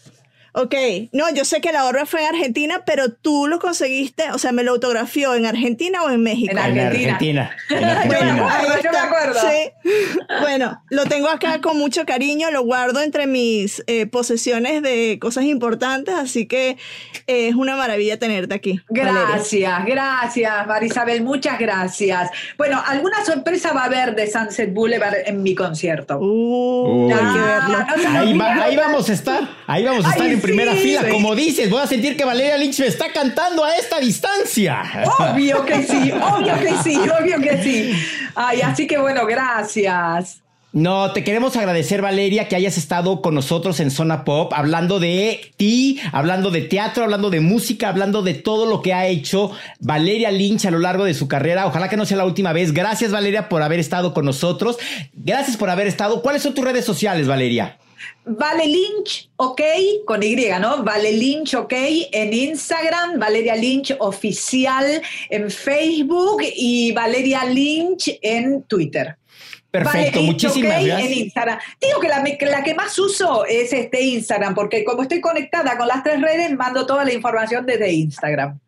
Ok, 0.55 0.75
no, 1.13 1.33
yo 1.33 1.47
sé 1.47 1.63
que 1.63 1.73
la 1.73 1.87
obra 1.87 2.05
fue 2.05 2.21
en 2.21 2.35
Argentina, 2.35 2.83
pero 2.85 3.11
tú 3.11 3.47
lo 3.47 3.59
conseguiste, 3.59 4.31
o 4.33 4.39
sea, 4.39 4.53
me 4.53 4.63
lo 4.63 4.73
autografió 4.73 5.35
en 5.35 5.47
Argentina 5.47 6.03
o 6.03 6.11
en 6.11 6.23
México. 6.23 6.53
En 6.53 6.59
En 6.59 6.65
Argentina. 6.87 7.13
Argentina. 7.15 7.57
En 7.71 8.07
Bueno, 8.09 8.47
Argentina. 8.47 8.55
Argentina. 8.55 8.83
yo 8.83 8.91
me 8.93 8.99
acuerdo. 8.99 9.41
Sí. 9.41 9.71
Bueno, 10.43 10.83
lo 10.91 11.05
tengo 11.07 11.29
acá 11.29 11.61
con 11.63 11.79
mucho 11.79 12.05
cariño, 12.05 12.51
lo 12.51 12.63
guardo 12.65 13.01
entre 13.01 13.27
mis 13.27 13.83
eh, 13.87 14.05
posesiones 14.07 14.83
de 14.83 15.19
cosas 15.21 15.45
importantes, 15.45 16.15
así 16.15 16.47
que 16.47 16.77
eh, 17.27 17.49
es 17.49 17.55
una 17.55 17.75
maravilla 17.77 18.19
tenerte 18.19 18.55
aquí. 18.55 18.81
Valeria. 18.91 19.13
Gracias, 19.31 19.85
gracias, 19.87 20.67
Marisabel, 20.67 21.23
muchas 21.23 21.59
gracias. 21.59 22.31
Bueno, 22.59 22.83
alguna 22.87 23.25
sorpresa 23.25 23.73
va 23.73 23.83
a 23.83 23.85
haber 23.87 24.15
de 24.15 24.31
Sunset 24.31 24.73
Boulevard 24.75 25.15
en 25.25 25.43
mi 25.43 25.55
concierto. 25.55 26.19
Uh, 26.19 27.07
Uy. 27.07 27.13
hay 27.13 27.19
que 27.19 27.25
Ah, 27.25 27.87
no 28.13 28.19
Ahí, 28.21 28.37
va- 28.39 28.47
olviden. 28.51 28.63
ahí 28.63 28.77
vamos 28.77 29.09
a 29.09 29.13
estar, 29.15 29.49
ahí 29.67 29.85
vamos 29.85 30.05
a 30.05 30.11
estar 30.11 30.27
Ay, 30.27 30.33
primera 30.43 30.73
sí, 30.75 30.81
fila. 30.81 31.03
sí. 31.05 31.11
Como 31.11 31.35
dices, 31.35 31.71
voy 31.71 31.81
a 31.83 31.87
sentir 31.87 32.17
que 32.17 32.25
Valeria 32.25 32.57
Lynch 32.59 32.81
me 32.81 32.87
está 32.87 33.13
cantando 33.13 33.65
a 33.65 33.77
esta 33.77 33.99
distancia. 34.01 34.83
Obvio 35.19 35.65
que 35.65 35.83
sí, 35.83 36.13
obvio 36.21 36.55
que 36.61 36.75
sí, 36.83 36.99
obvio 36.99 37.41
que 37.41 37.63
sí. 37.63 37.93
Ay, 38.35 38.61
así 38.61 38.87
que 38.87 38.99
bueno, 38.99 39.25
gracias. 39.27 40.43
No, 40.75 41.13
te 41.13 41.23
queremos 41.23 41.55
agradecer, 41.55 42.01
Valeria, 42.01 42.49
que 42.49 42.57
hayas 42.57 42.79
estado 42.79 43.21
con 43.21 43.35
nosotros 43.35 43.79
en 43.81 43.91
Zona 43.91 44.25
Pop, 44.25 44.55
hablando 44.55 45.01
de 45.01 45.53
ti, 45.59 46.01
hablando 46.13 46.51
de 46.51 46.63
teatro, 46.63 47.05
hablando 47.05 47.29
de 47.29 47.41
música, 47.41 47.91
hablando 47.91 48.23
de 48.23 48.33
todo 48.33 48.65
lo 48.65 48.81
que 48.81 48.95
ha 48.95 49.07
hecho 49.07 49.51
Valeria 49.81 50.31
Lynch 50.31 50.65
a 50.65 50.71
lo 50.71 50.79
largo 50.79 51.05
de 51.05 51.13
su 51.13 51.29
carrera. 51.29 51.67
Ojalá 51.67 51.91
que 51.91 51.99
no 51.99 52.07
sea 52.07 52.17
la 52.17 52.25
última 52.25 52.55
vez. 52.55 52.73
Gracias, 52.73 53.13
Valeria, 53.13 53.51
por 53.51 53.63
haber 53.63 53.81
estado 53.81 54.15
con 54.15 54.25
nosotros. 54.25 54.79
Gracias 55.13 55.59
por 55.59 55.69
haber 55.69 55.89
estado. 55.89 56.23
¿Cuáles 56.23 56.41
son 56.41 56.55
tus 56.55 56.65
redes 56.65 56.87
sociales, 56.87 57.29
Valeria? 57.29 57.77
Vale 58.25 58.67
Lynch, 58.67 59.31
ok, 59.37 59.61
con 60.05 60.23
Y, 60.23 60.37
¿no? 60.61 60.85
Vale 60.85 61.13
Lynch, 61.13 61.55
ok, 61.55 61.73
en 62.13 62.33
Instagram, 62.33 63.19
Valeria 63.19 63.57
Lynch 63.57 63.97
Oficial 63.99 65.03
en 65.29 65.51
Facebook 65.51 66.43
y 66.55 66.93
Valeria 66.93 67.45
Lynch 67.45 68.19
en 68.23 68.63
Twitter. 68.63 69.17
Perfecto, 69.73 70.21
Vale 70.21 70.33
muchísimas 70.33 70.79
ok, 70.79 70.85
gracias. 70.85 71.11
En 71.11 71.19
Instagram. 71.19 71.59
Digo 71.81 72.01
que 72.01 72.09
la, 72.09 72.23
que 72.23 72.47
la 72.47 72.63
que 72.63 72.75
más 72.75 72.99
uso 72.99 73.45
es 73.47 73.73
este 73.73 74.03
Instagram, 74.03 74.55
porque 74.55 74.85
como 74.85 75.03
estoy 75.03 75.21
conectada 75.21 75.77
con 75.79 75.89
las 75.89 76.03
tres 76.05 76.21
redes, 76.21 76.53
mando 76.53 76.87
toda 76.87 77.05
la 77.05 77.13
información 77.13 77.65
desde 77.65 77.91
Instagram. 77.91 78.61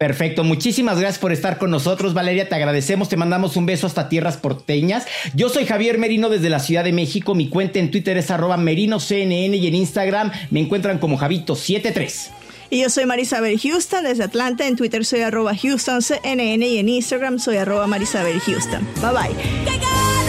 Perfecto, 0.00 0.44
muchísimas 0.44 0.98
gracias 0.98 1.18
por 1.18 1.30
estar 1.30 1.58
con 1.58 1.70
nosotros, 1.70 2.14
Valeria. 2.14 2.48
Te 2.48 2.54
agradecemos, 2.54 3.10
te 3.10 3.18
mandamos 3.18 3.58
un 3.58 3.66
beso 3.66 3.86
hasta 3.86 4.08
tierras 4.08 4.38
porteñas. 4.38 5.04
Yo 5.34 5.50
soy 5.50 5.66
Javier 5.66 5.98
Merino 5.98 6.30
desde 6.30 6.48
la 6.48 6.58
Ciudad 6.58 6.84
de 6.84 6.92
México. 6.94 7.34
Mi 7.34 7.50
cuenta 7.50 7.80
en 7.80 7.90
Twitter 7.90 8.16
es 8.16 8.30
arroba 8.30 8.56
merinoCNN 8.56 9.54
y 9.54 9.66
en 9.66 9.74
Instagram 9.74 10.32
me 10.50 10.60
encuentran 10.60 10.96
como 10.96 11.18
Javito73. 11.18 12.30
Y 12.70 12.80
yo 12.80 12.88
soy 12.88 13.04
Marisabel 13.04 13.60
Houston 13.60 14.04
desde 14.04 14.24
Atlanta. 14.24 14.66
En 14.66 14.76
Twitter 14.76 15.04
soy 15.04 15.20
arroba 15.20 15.52
HoustonCNN 15.52 16.62
y 16.62 16.78
en 16.78 16.88
Instagram 16.88 17.38
soy 17.38 17.58
arroba 17.58 17.86
Marisabel 17.86 18.40
Houston. 18.40 18.88
Bye 19.02 19.10
bye. 19.12 20.19